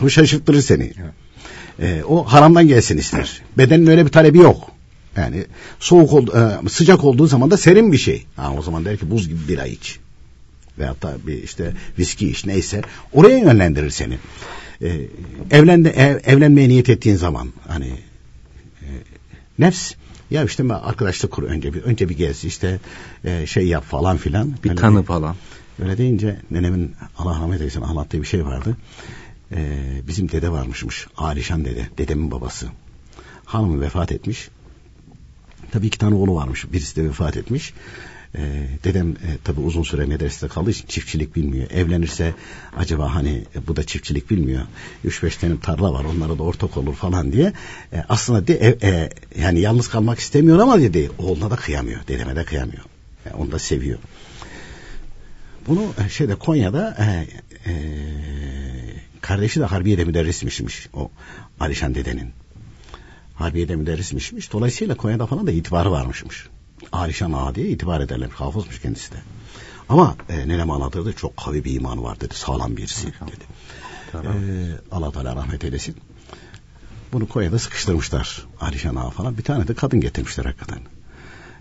Bu 0.01 0.09
şaşırtırır 0.09 0.61
seni. 0.61 0.93
Ee, 1.79 2.03
o 2.07 2.23
haramdan 2.23 2.67
gelsin 2.67 2.97
ister. 2.97 3.41
Bedenin 3.57 3.87
öyle 3.87 4.05
bir 4.05 4.11
talebi 4.11 4.37
yok. 4.37 4.71
Yani 5.17 5.45
soğuk 5.79 6.13
ol, 6.13 6.27
e, 6.27 6.69
sıcak 6.69 7.03
olduğu 7.03 7.27
zaman 7.27 7.51
da 7.51 7.57
serin 7.57 7.91
bir 7.91 7.97
şey. 7.97 8.25
Ha, 8.35 8.53
o 8.59 8.61
zaman 8.61 8.85
der 8.85 8.97
ki 8.97 9.11
buz 9.11 9.27
gibi 9.27 9.47
bira 9.47 9.65
iç. 9.65 9.99
Veyahut 10.79 11.03
da 11.03 11.17
bir 11.27 11.43
işte 11.43 11.73
viski 11.99 12.29
iç 12.29 12.45
neyse. 12.45 12.81
Oraya 13.13 13.37
yönlendirir 13.37 13.89
seni. 13.89 14.17
Ee, 14.81 15.01
evlende, 15.51 15.89
ev, 15.89 16.19
evlenmeye 16.25 16.69
niyet 16.69 16.89
ettiğin 16.89 17.15
zaman 17.15 17.49
hani 17.67 17.87
e, 18.81 18.87
nefs 19.59 19.93
ya 20.31 20.43
işte 20.43 20.63
ben 20.63 20.69
arkadaşlık 20.69 21.31
kur 21.31 21.43
önce 21.43 21.73
bir 21.73 21.81
önce 21.81 22.09
bir 22.09 22.17
gez 22.17 22.45
işte 22.45 22.79
e, 23.25 23.45
şey 23.45 23.67
yap 23.67 23.83
falan 23.83 24.17
filan. 24.17 24.53
Bir 24.63 24.69
Öyle 24.69 24.81
tanı 24.81 24.95
değil. 24.95 25.05
falan. 25.05 25.35
Öyle 25.83 25.97
deyince 25.97 26.39
nenemin 26.51 26.95
Allah 27.17 27.31
rahmet 27.31 27.61
eylesin 27.61 27.81
anlattığı 27.81 28.21
bir 28.21 28.27
şey 28.27 28.45
vardı. 28.45 28.77
Ee, 29.51 30.01
bizim 30.07 30.31
dede 30.31 30.51
varmışmış. 30.51 31.07
Alişan 31.17 31.65
dede. 31.65 31.87
Dedemin 31.97 32.31
babası. 32.31 32.67
Hanımı 33.45 33.81
vefat 33.81 34.11
etmiş. 34.11 34.49
Tabii 35.71 35.87
iki 35.87 35.97
tane 35.97 36.15
oğlu 36.15 36.35
varmış. 36.35 36.65
Birisi 36.73 36.95
de 36.95 37.03
vefat 37.03 37.37
etmiş. 37.37 37.73
Ee, 38.37 38.67
dedem 38.83 39.11
e, 39.11 39.37
tabii 39.43 39.61
uzun 39.61 39.83
süre 39.83 40.05
medresede 40.05 40.49
kaldığı 40.49 40.69
için 40.69 40.87
çiftçilik 40.87 41.35
bilmiyor. 41.35 41.71
Evlenirse 41.71 42.33
acaba 42.77 43.15
hani 43.15 43.43
e, 43.55 43.67
bu 43.67 43.75
da 43.75 43.83
çiftçilik 43.83 44.29
bilmiyor. 44.29 44.61
3-5 45.05 45.39
tane 45.39 45.59
tarla 45.59 45.93
var 45.93 46.03
onlara 46.03 46.37
da 46.37 46.43
ortak 46.43 46.77
olur 46.77 46.95
falan 46.95 47.31
diye. 47.31 47.53
E, 47.93 48.03
aslında 48.09 48.47
de, 48.47 48.53
e, 48.53 48.87
e, 48.87 49.09
yani 49.41 49.59
yalnız 49.59 49.87
kalmak 49.87 50.19
istemiyor 50.19 50.59
ama 50.59 50.79
dedi 50.79 51.11
oğluna 51.17 51.51
da 51.51 51.55
kıyamıyor. 51.55 52.07
Dedeme 52.07 52.35
de 52.35 52.43
kıyamıyor. 52.43 52.83
Yani 53.25 53.35
onu 53.35 53.51
da 53.51 53.59
seviyor. 53.59 53.99
Bunu 55.67 55.93
e, 56.05 56.09
şeyde 56.09 56.35
Konya'da 56.35 56.97
e, 56.99 57.27
e, 57.69 57.73
kardeşi 59.25 59.59
de 59.59 59.65
Harbiye'de 59.65 60.03
müderrismişmiş 60.05 60.87
o 60.93 61.11
Alişan 61.59 61.95
dedenin. 61.95 62.31
Harbiye'de 63.35 63.75
müderrismişmiş. 63.75 64.51
Dolayısıyla 64.51 64.95
Konya'da 64.95 65.25
falan 65.25 65.47
da 65.47 65.51
itibarı 65.51 65.91
varmışmış. 65.91 66.47
Alişan 66.91 67.31
Ağa 67.31 67.55
diye 67.55 67.67
itibar 67.67 68.01
ederler. 68.01 68.29
Hafızmış 68.29 68.79
kendisi 68.79 69.11
de. 69.11 69.17
Ama 69.89 70.15
e, 70.29 70.47
nenem 70.47 70.71
anlatırdı 70.71 71.13
çok 71.13 71.37
kavi 71.37 71.63
bir 71.63 71.73
imanı 71.73 72.03
var 72.03 72.21
dedi. 72.21 72.33
Sağlam 72.35 72.77
birisi 72.77 73.07
dedi. 73.07 73.45
Tamam. 74.11 74.33
Ee, 74.33 74.71
Allah 74.91 75.11
Teala 75.11 75.35
rahmet 75.35 75.63
eylesin. 75.63 75.95
Bunu 77.13 77.27
Konya'da 77.27 77.59
sıkıştırmışlar. 77.59 78.45
Alişan 78.59 78.95
Ağa 78.95 79.09
falan. 79.09 79.37
Bir 79.37 79.43
tane 79.43 79.67
de 79.67 79.73
kadın 79.73 80.01
getirmişler 80.01 80.45
hakikaten. 80.45 80.79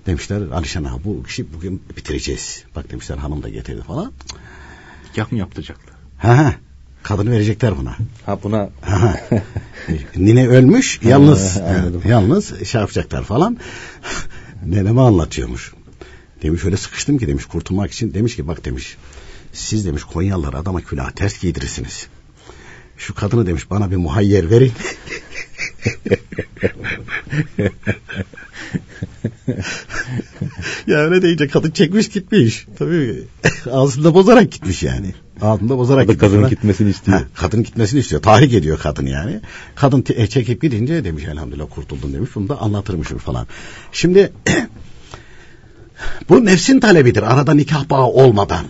Demişler 0.06 0.40
Alişan 0.40 0.84
Ağa 0.84 1.04
bu 1.04 1.24
işi 1.28 1.52
bugün 1.54 1.82
bitireceğiz. 1.96 2.64
Bak 2.76 2.90
demişler 2.90 3.16
hanım 3.16 3.42
da 3.42 3.48
getirdi 3.48 3.82
falan. 3.82 4.12
Nikah 5.10 5.32
mı 5.32 5.38
yaptıracaklar? 5.38 5.94
Ha 6.18 6.38
ha. 6.38 6.54
Kadını 7.04 7.30
verecekler 7.30 7.78
buna. 7.78 7.96
Ha 8.26 8.38
buna. 8.42 8.70
Nine 10.16 10.48
ölmüş 10.48 11.00
yalnız. 11.02 11.60
yalnız 12.04 12.64
şey 12.64 12.80
yapacaklar 12.80 13.22
falan. 13.24 13.58
Neneme 14.66 15.00
anlatıyormuş. 15.00 15.72
Demiş 16.42 16.64
öyle 16.64 16.76
sıkıştım 16.76 17.18
ki 17.18 17.26
demiş 17.26 17.44
kurtulmak 17.44 17.92
için. 17.92 18.14
Demiş 18.14 18.36
ki 18.36 18.48
bak 18.48 18.64
demiş 18.64 18.96
siz 19.52 19.86
demiş 19.86 20.02
Konyalılar 20.04 20.54
adama 20.54 20.80
külah 20.80 21.10
ters 21.10 21.40
giydirirsiniz. 21.40 22.06
Şu 22.96 23.14
kadını 23.14 23.46
demiş 23.46 23.70
bana 23.70 23.90
bir 23.90 23.96
muhayyer 23.96 24.50
verin. 24.50 24.72
ya 30.86 30.98
öyle 30.98 31.22
deyince 31.22 31.48
kadın 31.48 31.70
çekmiş 31.70 32.08
gitmiş. 32.08 32.66
Tabii 32.78 33.22
ağzında 33.70 34.14
bozarak 34.14 34.52
gitmiş 34.52 34.82
yani. 34.82 35.14
Ağzında 35.40 35.78
bozarak 35.78 36.08
gitmiş. 36.08 36.30
Kadının 36.30 36.48
gitmesini 36.48 36.90
istiyor. 36.90 37.18
Ha, 37.18 37.24
kadının 37.34 37.64
gitmesini 37.64 38.00
istiyor. 38.00 38.22
Tahrik 38.22 38.54
ediyor 38.54 38.78
kadın 38.78 39.06
yani. 39.06 39.40
Kadın 39.74 40.02
te- 40.02 40.22
e, 40.22 40.26
çekip 40.26 40.62
gidince 40.62 41.04
demiş 41.04 41.24
elhamdülillah 41.24 41.66
kurtuldun 41.70 42.12
demiş. 42.12 42.30
Bunu 42.34 42.48
da 42.48 42.60
anlatırmışım 42.60 43.18
falan. 43.18 43.46
Şimdi 43.92 44.32
bu 46.28 46.44
nefsin 46.44 46.80
talebidir. 46.80 47.22
Arada 47.22 47.54
nikah 47.54 47.90
bağı 47.90 48.06
olmadan. 48.06 48.64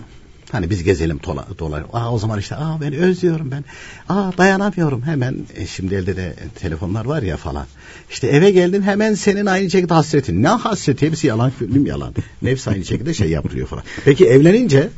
Hani 0.52 0.70
biz 0.70 0.82
gezelim 0.84 1.20
dola, 1.26 1.46
dolar. 1.58 1.84
Aa 1.92 2.12
o 2.14 2.18
zaman 2.18 2.38
işte 2.40 2.56
aa 2.56 2.80
ben 2.80 2.92
özlüyorum 2.92 3.50
ben. 3.50 3.64
Aa 4.08 4.32
dayanamıyorum 4.38 5.02
hemen. 5.02 5.36
E, 5.56 5.66
şimdi 5.66 5.94
elde 5.94 6.16
de 6.16 6.34
telefonlar 6.54 7.04
var 7.04 7.22
ya 7.22 7.36
falan. 7.36 7.66
İşte 8.10 8.26
eve 8.26 8.50
geldim 8.50 8.82
hemen 8.82 9.14
senin 9.14 9.46
aynı 9.46 9.70
şekilde 9.70 9.94
hasretin. 9.94 10.42
Ne 10.42 10.48
hasreti 10.48 11.06
hepsi 11.06 11.26
yalan 11.26 11.50
film 11.50 11.86
yalan. 11.86 12.14
Nefs 12.42 12.68
aynı 12.68 12.84
şekilde 12.84 13.14
şey 13.14 13.30
yapıyor 13.30 13.66
falan. 13.66 13.84
Peki 14.04 14.26
evlenince 14.26 14.88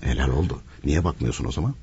helal 0.00 0.28
oldu. 0.28 0.60
Niye 0.84 1.04
bakmıyorsun 1.04 1.44
o 1.44 1.52
zaman? 1.52 1.74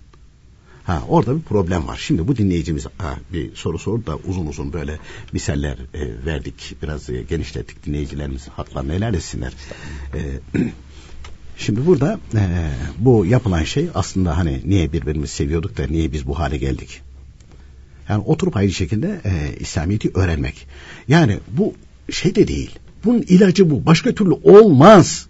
Ha 0.83 1.03
orada 1.07 1.37
bir 1.37 1.41
problem 1.41 1.87
var. 1.87 1.97
Şimdi 1.97 2.27
bu 2.27 2.37
dinleyicimiz 2.37 2.85
ha, 2.97 3.17
bir 3.33 3.55
soru 3.55 3.79
sordu 3.79 4.05
da 4.05 4.17
uzun 4.17 4.47
uzun 4.47 4.73
böyle 4.73 4.99
misaller 5.33 5.77
e, 5.93 6.25
verdik. 6.25 6.75
Biraz 6.83 7.09
e, 7.09 7.21
genişlettik 7.21 7.85
dinleyicilerimiz 7.85 8.47
haklarını 8.47 8.93
helal 8.93 9.13
etsinler. 9.13 9.53
E, 10.13 10.19
Şimdi 11.57 11.85
burada 11.85 12.19
e, 12.35 12.71
bu 12.97 13.25
yapılan 13.25 13.63
şey 13.63 13.89
aslında 13.93 14.37
hani 14.37 14.61
niye 14.65 14.93
birbirimizi 14.93 15.33
seviyorduk 15.33 15.77
da 15.77 15.87
niye 15.87 16.11
biz 16.11 16.27
bu 16.27 16.39
hale 16.39 16.57
geldik? 16.57 17.01
Yani 18.09 18.23
oturup 18.25 18.55
aynı 18.57 18.71
şekilde 18.71 19.21
e, 19.25 19.55
İslamiyet'i 19.59 20.11
öğrenmek. 20.15 20.67
Yani 21.07 21.39
bu 21.51 21.73
şey 22.11 22.35
de 22.35 22.47
değil. 22.47 22.79
Bunun 23.05 23.21
ilacı 23.21 23.69
bu. 23.69 23.85
Başka 23.85 24.15
türlü 24.15 24.31
olmaz. 24.31 25.27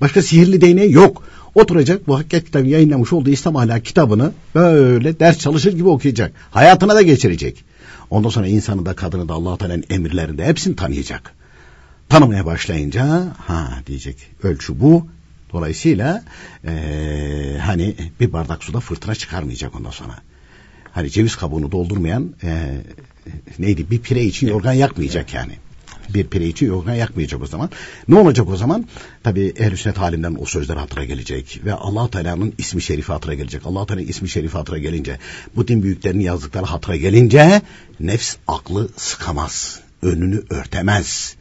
Başka 0.00 0.22
sihirli 0.22 0.60
değneği 0.60 0.92
yok. 0.92 1.22
Oturacak 1.54 2.08
bu 2.08 2.18
Hakikat 2.18 2.44
kitabı 2.44 2.66
yayınlamış 2.66 3.12
olduğu 3.12 3.30
İslam 3.30 3.56
ahlak 3.56 3.84
kitabını 3.84 4.32
böyle 4.54 5.20
ders 5.20 5.38
çalışır 5.38 5.72
gibi 5.72 5.88
okuyacak. 5.88 6.32
Hayatına 6.50 6.94
da 6.94 7.02
geçirecek. 7.02 7.64
Ondan 8.10 8.28
sonra 8.28 8.46
insanı 8.46 8.86
da 8.86 8.94
kadını 8.94 9.28
da 9.28 9.34
Allah 9.34 9.56
Teala'nın 9.56 9.84
emirlerinde 9.90 10.44
hepsini 10.46 10.76
tanıyacak. 10.76 11.34
Tanımaya 12.08 12.46
başlayınca 12.46 13.26
ha 13.38 13.68
diyecek 13.86 14.16
ölçü 14.42 14.80
bu 14.80 15.06
Dolayısıyla 15.52 16.24
e, 16.64 16.72
hani 17.60 17.94
bir 18.20 18.32
bardak 18.32 18.64
suda 18.64 18.80
fırtına 18.80 19.14
çıkarmayacak 19.14 19.74
ondan 19.74 19.90
sonra. 19.90 20.14
Hani 20.92 21.10
ceviz 21.10 21.36
kabuğunu 21.36 21.72
doldurmayan 21.72 22.34
e, 22.42 22.80
neydi 23.58 23.90
bir 23.90 23.98
pire 23.98 24.24
için 24.24 24.48
yorgan 24.48 24.72
yakmayacak 24.72 25.34
yani. 25.34 25.52
Bir 26.14 26.26
pire 26.26 26.46
için 26.46 26.66
yorgan 26.66 26.94
yakmayacak 26.94 27.42
o 27.42 27.46
zaman. 27.46 27.70
Ne 28.08 28.14
olacak 28.14 28.48
o 28.48 28.56
zaman? 28.56 28.86
Tabi 29.22 29.52
ehl 29.56 29.76
sünnet 29.76 29.98
halinden 29.98 30.36
o 30.40 30.46
sözler 30.46 30.76
hatıra 30.76 31.04
gelecek. 31.04 31.60
Ve 31.64 31.74
allah 31.74 32.10
Teala'nın 32.10 32.54
ismi 32.58 32.82
şerifi 32.82 33.12
hatıra 33.12 33.34
gelecek. 33.34 33.62
allah 33.64 33.86
Teala'nın 33.86 34.06
ismi 34.06 34.28
şerifi 34.28 34.56
hatıra 34.56 34.78
gelince, 34.78 35.18
bu 35.56 35.68
din 35.68 35.82
büyüklerinin 35.82 36.24
yazdıkları 36.24 36.64
hatıra 36.64 36.96
gelince 36.96 37.62
nefs 38.00 38.36
aklı 38.48 38.88
sıkamaz. 38.96 39.80
Önünü 40.02 40.42
örtemez. 40.50 41.36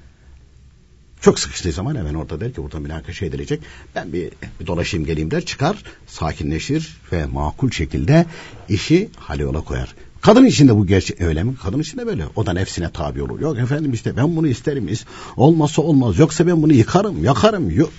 Çok 1.21 1.39
sıkıştığı 1.39 1.71
zaman 1.71 1.95
hemen 1.95 2.13
orada 2.13 2.39
der 2.39 2.53
ki 2.53 2.63
burada 2.63 2.79
münakaşa 2.79 3.25
edilecek. 3.25 3.59
Ben 3.95 4.13
bir, 4.13 4.31
bir 4.59 4.67
dolaşayım 4.67 5.05
geleyim 5.05 5.31
der 5.31 5.45
çıkar 5.45 5.83
sakinleşir 6.07 6.97
ve 7.11 7.25
makul 7.25 7.71
şekilde 7.71 8.25
işi 8.69 9.09
hale 9.15 9.43
yola 9.43 9.61
koyar. 9.61 9.95
Kadın 10.27 10.45
için 10.45 10.67
de 10.67 10.75
bu 10.75 10.87
gerçek 10.87 11.21
öyle 11.21 11.43
mi? 11.43 11.55
Kadın 11.63 11.79
için 11.79 11.97
de 11.97 12.05
böyle. 12.05 12.25
O 12.35 12.45
da 12.45 12.53
nefsine 12.53 12.89
tabi 12.89 13.23
olur. 13.23 13.39
Yok 13.39 13.57
efendim 13.57 13.93
işte 13.93 14.17
ben 14.17 14.35
bunu 14.35 14.47
isterim. 14.47 14.89
Olmazsa 15.37 15.81
olmaz. 15.81 16.19
Yoksa 16.19 16.47
ben 16.47 16.63
bunu 16.63 16.73
yıkarım, 16.73 17.23
yakarım. 17.23 17.69
Yık, 17.69 17.89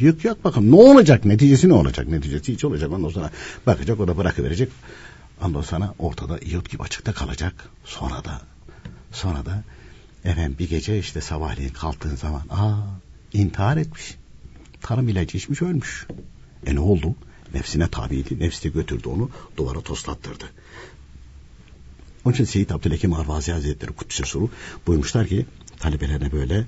yık 0.00 0.24
yak 0.24 0.44
bakalım. 0.44 0.70
Ne 0.70 0.76
olacak? 0.76 1.24
Neticesi 1.24 1.68
ne 1.68 1.72
olacak? 1.72 2.08
Neticesi 2.08 2.52
hiç 2.52 2.64
olacak. 2.64 2.92
Ondan 2.92 3.08
sonra 3.08 3.30
bakacak 3.66 4.00
o 4.00 4.08
da 4.08 4.16
bırakıverecek. 4.16 4.68
Ondan 5.44 5.62
sonra 5.62 5.94
ortada 5.98 6.38
yurt 6.46 6.70
gibi 6.70 6.82
açıkta 6.82 7.12
kalacak. 7.12 7.54
Sonra 7.84 8.24
da 8.24 8.40
sonra 9.12 9.46
da 9.46 9.62
Efendim 10.24 10.56
bir 10.58 10.68
gece 10.68 10.98
işte 10.98 11.20
sabahleyin 11.20 11.72
kalktığın 11.72 12.16
zaman 12.16 12.42
aa 12.50 12.76
intihar 13.32 13.76
etmiş. 13.76 14.14
Tarım 14.82 15.08
ilacı 15.08 15.36
içmiş 15.36 15.62
ölmüş. 15.62 16.06
E 16.66 16.74
ne 16.74 16.80
oldu? 16.80 17.14
Nefsine 17.54 17.88
tabiydi. 17.88 18.40
Nefsi 18.40 18.72
götürdü 18.72 19.08
onu 19.08 19.30
duvara 19.56 19.80
toslattırdı. 19.80 20.44
Onun 22.24 22.34
için 22.34 22.44
Seyyid 22.44 22.70
Abdülhakim 22.70 23.12
Arvazi 23.12 23.52
Hazretleri 23.52 23.92
Kudüs'e 23.92 24.24
soru 24.24 24.50
buyurmuşlar 24.86 25.26
ki 25.26 25.46
talebelerine 25.78 26.32
böyle 26.32 26.66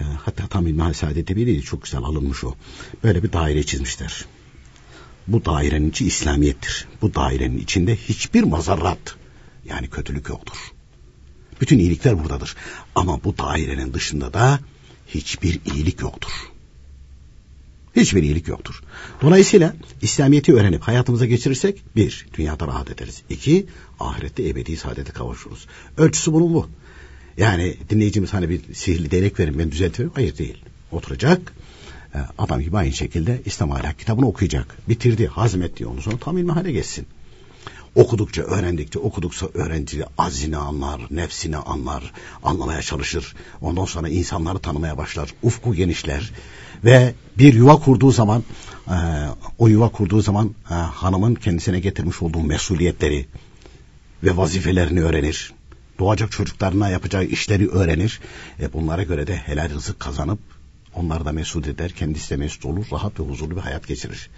e, 0.00 0.04
hatta 0.24 0.46
tam 0.46 0.66
İlmihal 0.66 0.92
Saadet'te 0.92 1.36
biriydi 1.36 1.62
çok 1.62 1.82
güzel 1.84 2.00
alınmış 2.00 2.44
o. 2.44 2.54
Böyle 3.04 3.22
bir 3.22 3.32
daire 3.32 3.62
çizmişler. 3.62 4.24
Bu 5.28 5.44
dairenin 5.44 5.90
içi 5.90 6.06
İslamiyettir. 6.06 6.88
Bu 7.02 7.14
dairenin 7.14 7.58
içinde 7.58 7.96
hiçbir 7.96 8.42
mazarrat 8.42 9.16
yani 9.64 9.90
kötülük 9.90 10.28
yoktur. 10.28 10.56
Bütün 11.60 11.78
iyilikler 11.78 12.24
buradadır. 12.24 12.56
Ama 12.94 13.24
bu 13.24 13.38
dairenin 13.38 13.94
dışında 13.94 14.34
da 14.34 14.60
hiçbir 15.06 15.60
iyilik 15.74 16.00
yoktur. 16.00 16.32
Hiçbir 17.96 18.22
iyilik 18.22 18.48
yoktur. 18.48 18.82
Dolayısıyla 19.22 19.74
İslamiyet'i 20.02 20.54
öğrenip 20.54 20.82
hayatımıza 20.82 21.26
geçirirsek 21.26 21.82
bir, 21.96 22.26
dünyada 22.34 22.66
rahat 22.66 22.90
ederiz. 22.90 23.22
İki, 23.30 23.66
ahirette 24.02 24.48
ebedi 24.48 24.76
saadete 24.76 25.12
kavuşuruz. 25.12 25.66
Ölçüsü 25.96 26.32
bunun 26.32 26.54
bu. 26.54 26.68
Yani 27.36 27.76
dinleyicimiz 27.90 28.32
hani 28.32 28.48
bir 28.48 28.74
sihirli 28.74 29.10
değnek 29.10 29.40
verin 29.40 29.58
ben 29.58 29.72
düzeltiyorum. 29.72 30.14
Hayır 30.14 30.38
değil. 30.38 30.64
Oturacak 30.92 31.52
e, 32.14 32.18
adam 32.38 32.60
gibi 32.60 32.76
aynı 32.76 32.92
şekilde 32.92 33.42
İslam 33.44 33.72
ahlak 33.72 33.98
kitabını 33.98 34.28
okuyacak. 34.28 34.76
Bitirdi, 34.88 35.26
hazmetti 35.26 35.86
onu 35.86 36.02
sonra 36.02 36.16
tam 36.16 36.38
ilmi 36.38 36.52
hale 36.52 36.72
geçsin. 36.72 37.06
Okudukça, 37.94 38.42
öğrendikçe, 38.42 38.98
okudukça 38.98 39.46
öğrenci 39.54 40.04
azini 40.18 40.56
anlar, 40.56 41.00
nefsini 41.10 41.56
anlar, 41.56 42.12
anlamaya 42.42 42.82
çalışır. 42.82 43.34
Ondan 43.60 43.84
sonra 43.84 44.08
insanları 44.08 44.58
tanımaya 44.58 44.98
başlar, 44.98 45.34
ufku 45.42 45.74
genişler 45.74 46.32
ve 46.84 47.14
bir 47.38 47.54
yuva 47.54 47.76
kurduğu 47.76 48.10
zaman, 48.10 48.44
e, 48.88 48.96
o 49.58 49.68
yuva 49.68 49.88
kurduğu 49.88 50.22
zaman 50.22 50.54
e, 50.70 50.74
hanımın 50.74 51.34
kendisine 51.34 51.80
getirmiş 51.80 52.22
olduğu 52.22 52.40
mesuliyetleri 52.40 53.26
ve 54.22 54.36
vazifelerini 54.36 55.00
öğrenir. 55.00 55.52
Doğacak 55.98 56.32
çocuklarına 56.32 56.88
yapacağı 56.88 57.24
işleri 57.24 57.68
öğrenir. 57.68 58.20
E, 58.60 58.72
bunlara 58.72 59.02
göre 59.02 59.26
de 59.26 59.36
helal 59.36 59.70
rızık 59.70 60.00
kazanıp 60.00 60.38
onları 60.94 61.24
da 61.24 61.32
mesut 61.32 61.68
eder, 61.68 61.92
kendisi 61.92 62.30
de 62.30 62.36
mesut 62.36 62.64
olur, 62.64 62.86
rahat 62.92 63.20
ve 63.20 63.24
huzurlu 63.24 63.56
bir 63.56 63.60
hayat 63.60 63.86
geçirir. 63.88 64.30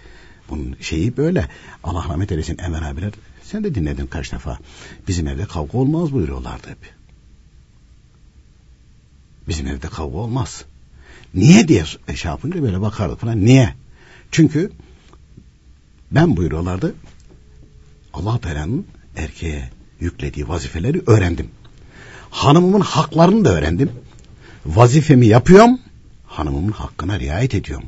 Bunun 0.49 0.75
şeyi 0.81 1.17
böyle. 1.17 1.47
Allah 1.83 2.03
rahmet 2.09 2.31
eylesin 2.31 2.57
Enver 2.57 2.81
abiler 2.81 3.11
sen 3.43 3.63
de 3.63 3.75
dinledin 3.75 4.07
kaç 4.07 4.31
defa. 4.31 4.59
Bizim 5.07 5.27
evde 5.27 5.45
kavga 5.45 5.77
olmaz 5.77 6.11
buyuruyorlardı 6.11 6.69
hep. 6.69 6.93
Bizim 9.47 9.67
evde 9.67 9.87
kavga 9.87 10.17
olmaz. 10.17 10.65
Niye 11.33 11.67
diye 11.67 11.85
şey 12.15 12.31
yapınca 12.31 12.61
böyle 12.61 12.81
bakardık 12.81 13.19
falan. 13.19 13.45
Niye? 13.45 13.73
Çünkü 14.31 14.71
ben 16.11 16.37
buyuruyorlardı 16.37 16.95
Allah 18.13 18.39
Teala'nın 18.39 18.87
erkeğe 19.15 19.69
yüklediği 19.99 20.47
vazifeleri 20.47 21.01
öğrendim. 21.07 21.49
Hanımımın 22.29 22.81
haklarını 22.81 23.45
da 23.45 23.49
öğrendim. 23.49 23.91
Vazifemi 24.65 25.27
yapıyorum. 25.27 25.79
Hanımımın 26.27 26.71
hakkına 26.71 27.19
riayet 27.19 27.55
ediyorum. 27.55 27.87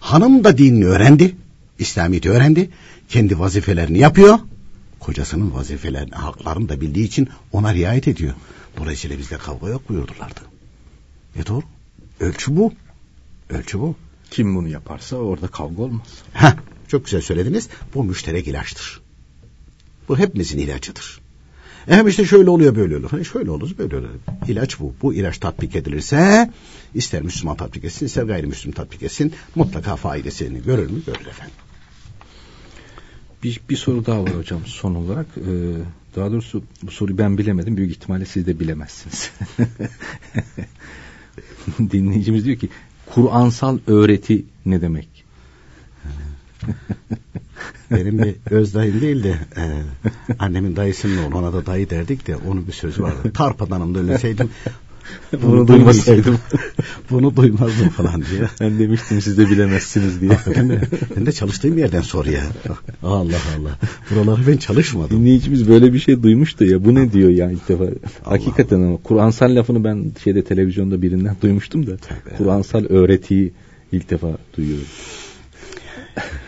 Hanım 0.00 0.44
da 0.44 0.58
dinini 0.58 0.86
öğrendi. 0.86 1.36
İslamiyet'i 1.78 2.30
öğrendi. 2.30 2.70
Kendi 3.08 3.38
vazifelerini 3.38 3.98
yapıyor. 3.98 4.38
Kocasının 5.00 5.54
vazifelerini, 5.54 6.14
haklarını 6.14 6.68
da 6.68 6.80
bildiği 6.80 7.06
için 7.06 7.28
ona 7.52 7.74
riayet 7.74 8.08
ediyor. 8.08 8.34
Dolayısıyla 8.76 9.18
bizde 9.18 9.38
kavga 9.38 9.68
yok 9.68 9.88
buyurdulardı. 9.88 10.40
E 11.36 11.46
doğru. 11.46 11.62
Ölçü 12.20 12.56
bu. 12.56 12.72
Ölçü 13.50 13.80
bu. 13.80 13.96
Kim 14.30 14.56
bunu 14.56 14.68
yaparsa 14.68 15.16
orada 15.16 15.46
kavga 15.46 15.82
olmaz. 15.82 16.06
Heh, 16.32 16.52
çok 16.88 17.04
güzel 17.04 17.20
söylediniz. 17.20 17.68
Bu 17.94 18.04
müşterek 18.04 18.48
ilaçtır. 18.48 19.00
Bu 20.08 20.18
hepimizin 20.18 20.58
ilacıdır. 20.58 21.20
Hem 21.86 22.08
işte 22.08 22.24
şöyle 22.24 22.50
oluyor 22.50 22.76
böyle 22.76 22.96
olur. 22.96 23.10
Hani 23.10 23.24
şöyle 23.24 23.50
olur 23.50 23.70
böyle 23.78 23.96
olur. 23.96 24.08
İlaç 24.48 24.80
bu. 24.80 24.94
Bu 25.02 25.14
ilaç 25.14 25.38
tatbik 25.38 25.76
edilirse 25.76 26.50
ister 26.94 27.22
Müslüman 27.22 27.56
tatbik 27.56 27.84
etsin 27.84 28.06
ister 28.06 28.22
gayrimüslim 28.22 28.72
tatbik 28.72 29.02
etsin 29.02 29.32
mutlaka 29.54 29.96
faydasını 29.96 30.58
görür 30.58 30.90
mü? 30.90 31.02
Görür 31.06 31.26
efendim. 31.26 31.54
Bir, 33.42 33.60
bir 33.70 33.76
soru 33.76 34.06
daha 34.06 34.24
var 34.24 34.36
hocam 34.36 34.60
son 34.66 34.94
olarak. 34.94 35.26
Ee, 35.36 35.42
daha 36.16 36.32
doğrusu 36.32 36.62
bu 36.82 36.90
soruyu 36.90 37.18
ben 37.18 37.38
bilemedim. 37.38 37.76
Büyük 37.76 37.90
ihtimalle 37.90 38.24
siz 38.24 38.46
de 38.46 38.60
bilemezsiniz. 38.60 39.30
Dinleyicimiz 41.90 42.44
diyor 42.44 42.56
ki 42.56 42.68
Kur'ansal 43.06 43.78
öğreti 43.86 44.44
ne 44.66 44.80
demek? 44.80 45.24
Benim 47.94 48.18
bir 48.18 48.34
öz 48.50 48.74
dayım 48.74 49.00
değil 49.00 49.24
de 49.24 49.38
e, 49.56 49.64
annemin 50.38 50.76
dayısının 50.76 51.24
oğlu 51.24 51.38
ona 51.38 51.52
da 51.52 51.66
dayı 51.66 51.90
derdik 51.90 52.26
de 52.26 52.36
onun 52.36 52.66
bir 52.66 52.72
sözü 52.72 53.02
vardı. 53.02 53.32
Tarpadanım 53.34 53.94
da 53.94 53.98
ölseydim 53.98 54.50
bunu, 55.42 55.68
duymasaydım. 55.68 56.38
bunu 57.10 57.36
duymazdım 57.36 57.88
falan 57.88 58.22
diye. 58.30 58.42
Ben 58.60 58.78
demiştim 58.78 59.20
siz 59.20 59.38
de 59.38 59.50
bilemezsiniz 59.50 60.20
diye. 60.20 60.38
ben, 60.56 60.68
de, 60.68 60.80
ben 61.16 61.26
de 61.26 61.32
çalıştığım 61.32 61.78
yerden 61.78 62.00
sor 62.00 62.26
ya. 62.26 62.42
Allah 63.02 63.36
Allah. 63.58 63.78
Buraları 64.10 64.46
ben 64.46 64.56
çalışmadım. 64.56 65.20
Dinleyicimiz 65.20 65.68
böyle 65.68 65.92
bir 65.92 65.98
şey 65.98 66.22
duymuş 66.22 66.60
da 66.60 66.64
ya 66.64 66.84
bu 66.84 66.94
ne 66.94 67.12
diyor 67.12 67.30
ya 67.30 67.50
ilk 67.50 67.68
defa. 67.68 67.84
Hakikaten 68.22 68.80
ama 68.80 68.96
Kur'ansal 68.96 69.56
lafını 69.56 69.84
ben 69.84 70.12
şeyde 70.24 70.44
televizyonda 70.44 71.02
birinden 71.02 71.36
duymuştum 71.42 71.86
da. 71.86 71.96
Kur'ansal 72.38 72.84
öğretiyi 72.84 73.52
ilk 73.92 74.10
defa 74.10 74.28
duyuyorum. 74.56 74.86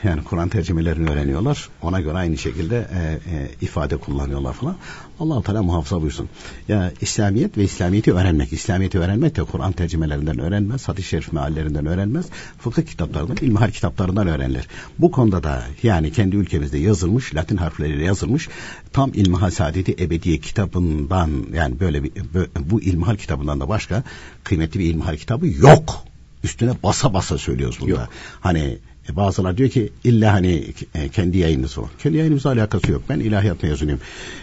Yani 0.04 0.24
Kur'an 0.24 0.48
tercümelerini 0.48 1.10
öğreniyorlar. 1.10 1.68
Ona 1.82 2.00
göre 2.00 2.18
aynı 2.18 2.38
şekilde 2.38 2.76
e, 2.76 2.98
e, 3.36 3.48
ifade 3.60 3.96
kullanıyorlar 3.96 4.52
falan. 4.52 4.76
allah 5.20 5.42
Teala 5.42 5.62
muhafaza 5.62 6.00
buyursun. 6.00 6.28
Ya 6.68 6.92
İslamiyet 7.00 7.58
ve 7.58 7.64
İslamiyet'i 7.64 8.12
öğrenmek. 8.12 8.52
İslamiyet'i 8.52 8.98
öğrenmek 8.98 9.36
de 9.36 9.44
Kur'an 9.44 9.72
tercümelerinden 9.72 10.38
öğrenmez. 10.38 10.88
Hadis-i 10.88 11.08
şerif 11.08 11.32
meallerinden 11.32 11.86
öğrenmez. 11.86 12.26
Fıkıh 12.58 12.82
kitaplarından, 12.82 13.36
ilmihal 13.40 13.70
kitaplarından 13.70 14.26
öğrenilir. 14.26 14.68
Bu 14.98 15.10
konuda 15.10 15.42
da 15.42 15.62
yani 15.82 16.12
kendi 16.12 16.36
ülkemizde 16.36 16.78
yazılmış, 16.78 17.34
Latin 17.34 17.56
harfleriyle 17.56 18.04
yazılmış 18.04 18.48
tam 18.92 19.10
İlmihal 19.14 19.50
Saadeti 19.50 19.96
Ebediye 19.98 20.38
kitabından 20.38 21.30
yani 21.54 21.80
böyle 21.80 22.02
bir, 22.02 22.12
bu 22.60 22.82
ilmihal 22.82 23.16
kitabından 23.16 23.60
da 23.60 23.68
başka 23.68 24.02
kıymetli 24.44 24.80
bir 24.80 24.84
ilmihal 24.84 25.16
kitabı 25.16 25.46
yok. 25.46 26.04
Üstüne 26.44 26.72
basa 26.82 27.14
basa 27.14 27.38
söylüyoruz 27.38 27.80
bunda. 27.80 27.90
Yok. 27.90 28.08
Hani 28.40 28.78
e 29.10 29.16
bazılar 29.16 29.56
diyor 29.56 29.70
ki 29.70 29.92
illa 30.04 30.32
hani 30.32 30.64
e, 30.94 31.08
kendi 31.08 31.38
yayınınız 31.38 31.78
var. 31.78 31.90
Kendi 31.98 32.16
yayınımızla 32.16 32.50
alakası 32.50 32.92
yok. 32.92 33.02
Ben 33.08 33.20
ilahiyat 33.20 33.62
mezunuyum. 33.62 34.00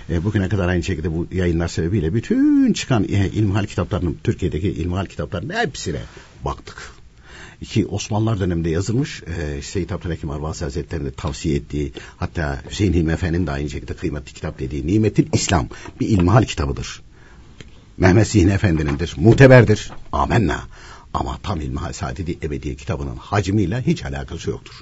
E, 0.09 0.23
bugüne 0.23 0.49
kadar 0.49 0.67
aynı 0.67 0.83
şekilde 0.83 1.11
bu 1.11 1.27
yayınlar 1.31 1.67
sebebiyle 1.67 2.13
bütün 2.13 2.73
çıkan 2.73 3.03
e, 3.03 3.29
ilmihal 3.29 3.65
kitaplarının, 3.65 4.17
Türkiye'deki 4.23 4.69
ilmihal 4.69 5.05
kitaplarının 5.05 5.53
hepsine 5.53 5.99
baktık. 6.45 6.93
İki 7.61 7.85
Osmanlılar 7.85 8.39
döneminde 8.39 8.69
yazılmış 8.69 9.23
e, 9.23 9.61
Seyyid 9.61 9.89
Abdülhakim 9.89 10.29
Arvasi 10.29 10.63
Hazretleri'nin 10.63 11.11
tavsiye 11.11 11.55
ettiği 11.55 11.93
hatta 12.17 12.61
Hüseyin 12.69 12.93
Hilmi 12.93 13.11
Efendi'nin 13.11 13.47
de 13.47 13.51
aynı 13.51 13.69
şekilde 13.69 13.93
kıymetli 13.93 14.33
kitap 14.33 14.59
dediği 14.59 14.87
Nimetil 14.87 15.27
İslam 15.33 15.67
bir 15.99 16.07
ilmihal 16.07 16.43
kitabıdır. 16.43 17.01
Mehmet 17.97 18.27
Zihni 18.27 18.51
Efendi'nindir. 18.51 19.13
Muteberdir. 19.17 19.91
Amenna. 20.11 20.63
Ama 21.13 21.37
tam 21.43 21.61
İlmihal 21.61 21.93
Saadeti 21.93 22.37
Ebediye 22.43 22.75
kitabının 22.75 23.15
hacmiyle 23.15 23.81
hiç 23.81 24.05
alakası 24.05 24.49
yoktur. 24.49 24.73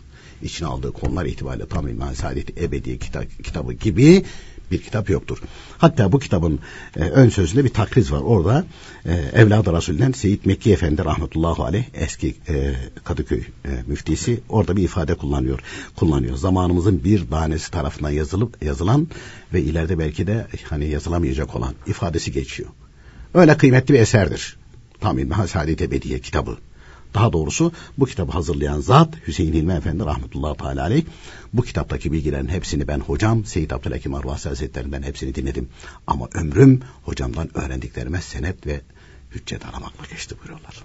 İçine 0.43 0.67
aldığı 0.67 0.91
konular 0.91 1.25
itibariyle 1.25 1.67
tam 1.67 1.87
İlmihal 1.87 2.15
Saadeti 2.15 2.63
Ebediye 2.63 2.97
kita- 2.97 3.27
kitabı 3.43 3.73
gibi 3.73 4.25
bir 4.71 4.81
kitap 4.81 5.09
yoktur. 5.09 5.37
Hatta 5.77 6.11
bu 6.11 6.19
kitabın 6.19 6.59
e, 6.95 6.99
ön 6.99 7.29
sözünde 7.29 7.65
bir 7.65 7.69
takriz 7.69 8.11
var. 8.11 8.21
Orada 8.21 8.65
e, 9.05 9.13
Evlad-ı 9.13 10.13
Seyit 10.17 10.45
Mekki 10.45 10.73
Efendi 10.73 11.05
rahmetullahi 11.05 11.61
aleyh 11.61 11.83
eski 11.93 12.35
e, 12.49 12.75
Kadıköy 13.03 13.39
e, 13.65 13.69
müftisi 13.87 14.39
orada 14.49 14.75
bir 14.75 14.83
ifade 14.83 15.15
kullanıyor. 15.15 15.59
Kullanıyor. 15.95 16.37
Zamanımızın 16.37 17.03
bir 17.03 17.29
tanesi 17.29 17.71
tarafından 17.71 18.09
yazılıp 18.09 18.63
yazılan 18.63 19.07
ve 19.53 19.61
ileride 19.61 19.99
belki 19.99 20.27
de 20.27 20.47
hani 20.69 20.87
yazılamayacak 20.87 21.55
olan 21.55 21.73
ifadesi 21.87 22.31
geçiyor. 22.31 22.69
Öyle 23.33 23.57
kıymetli 23.57 23.93
bir 23.93 23.99
eserdir. 23.99 24.60
Tam 25.01 25.19
İlmihal 25.19 25.47
Saadet 25.47 25.81
Ebediye 25.81 26.19
kitabı. 26.19 26.57
Daha 27.13 27.33
doğrusu 27.33 27.71
bu 27.97 28.05
kitabı 28.05 28.31
hazırlayan 28.31 28.79
zat 28.79 29.27
Hüseyin 29.27 29.53
Hilmi 29.53 29.73
Efendi 29.73 30.05
rahmetullahi 30.05 30.57
teala 30.57 30.81
aleyh. 30.81 31.03
Bu 31.53 31.61
kitaptaki 31.61 32.11
bilgilerin 32.11 32.47
hepsini 32.47 32.87
ben 32.87 32.99
hocam 32.99 33.45
Seyyid 33.45 33.71
Abdülhakim 33.71 34.15
Arvasi 34.15 34.49
Hazretlerinden 34.49 35.03
hepsini 35.03 35.35
dinledim. 35.35 35.69
Ama 36.07 36.29
ömrüm 36.33 36.81
hocamdan 37.03 37.57
öğrendiklerime 37.57 38.21
senet 38.21 38.67
ve 38.67 38.81
hüccet 39.31 39.65
aramakla 39.65 40.05
geçti 40.11 40.35
buyuruyorlar. 40.39 40.83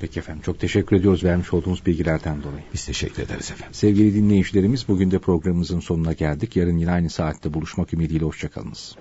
Peki 0.00 0.18
efendim 0.18 0.42
çok 0.42 0.60
teşekkür 0.60 0.96
ediyoruz 0.96 1.24
vermiş 1.24 1.54
olduğunuz 1.54 1.86
bilgilerden 1.86 2.42
dolayı. 2.42 2.62
Biz 2.74 2.86
teşekkür 2.86 3.22
ederiz 3.22 3.50
efendim. 3.50 3.74
Sevgili 3.74 4.14
dinleyicilerimiz 4.14 4.88
bugün 4.88 5.10
de 5.10 5.18
programımızın 5.18 5.80
sonuna 5.80 6.12
geldik. 6.12 6.56
Yarın 6.56 6.78
yine 6.78 6.90
aynı 6.90 7.10
saatte 7.10 7.54
buluşmak 7.54 7.94
ümidiyle 7.94 8.24
hoşçakalınız. 8.24 8.96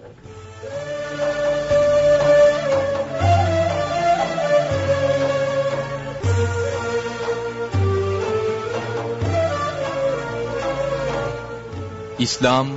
İslam 12.19 12.67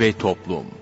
ve 0.00 0.12
Toplum 0.12 0.79